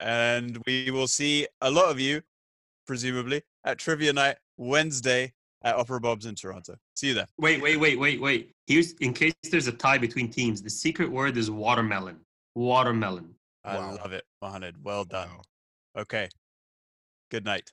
[0.00, 2.20] And we will see a lot of you,
[2.86, 5.32] presumably, at Trivia Night Wednesday
[5.62, 6.76] at Opera Bob's in Toronto.
[6.96, 7.26] See you there.
[7.38, 8.50] Wait, wait, wait, wait, wait.
[8.66, 10.60] Here's in case there's a tie between teams.
[10.60, 12.18] The secret word is watermelon.
[12.54, 13.34] Watermelon.
[13.64, 13.96] I Wow.
[13.96, 14.76] love it, Mohammed.
[14.82, 15.28] Well done.
[15.28, 15.42] Wow.
[16.02, 16.28] Okay.
[17.30, 17.72] Good night.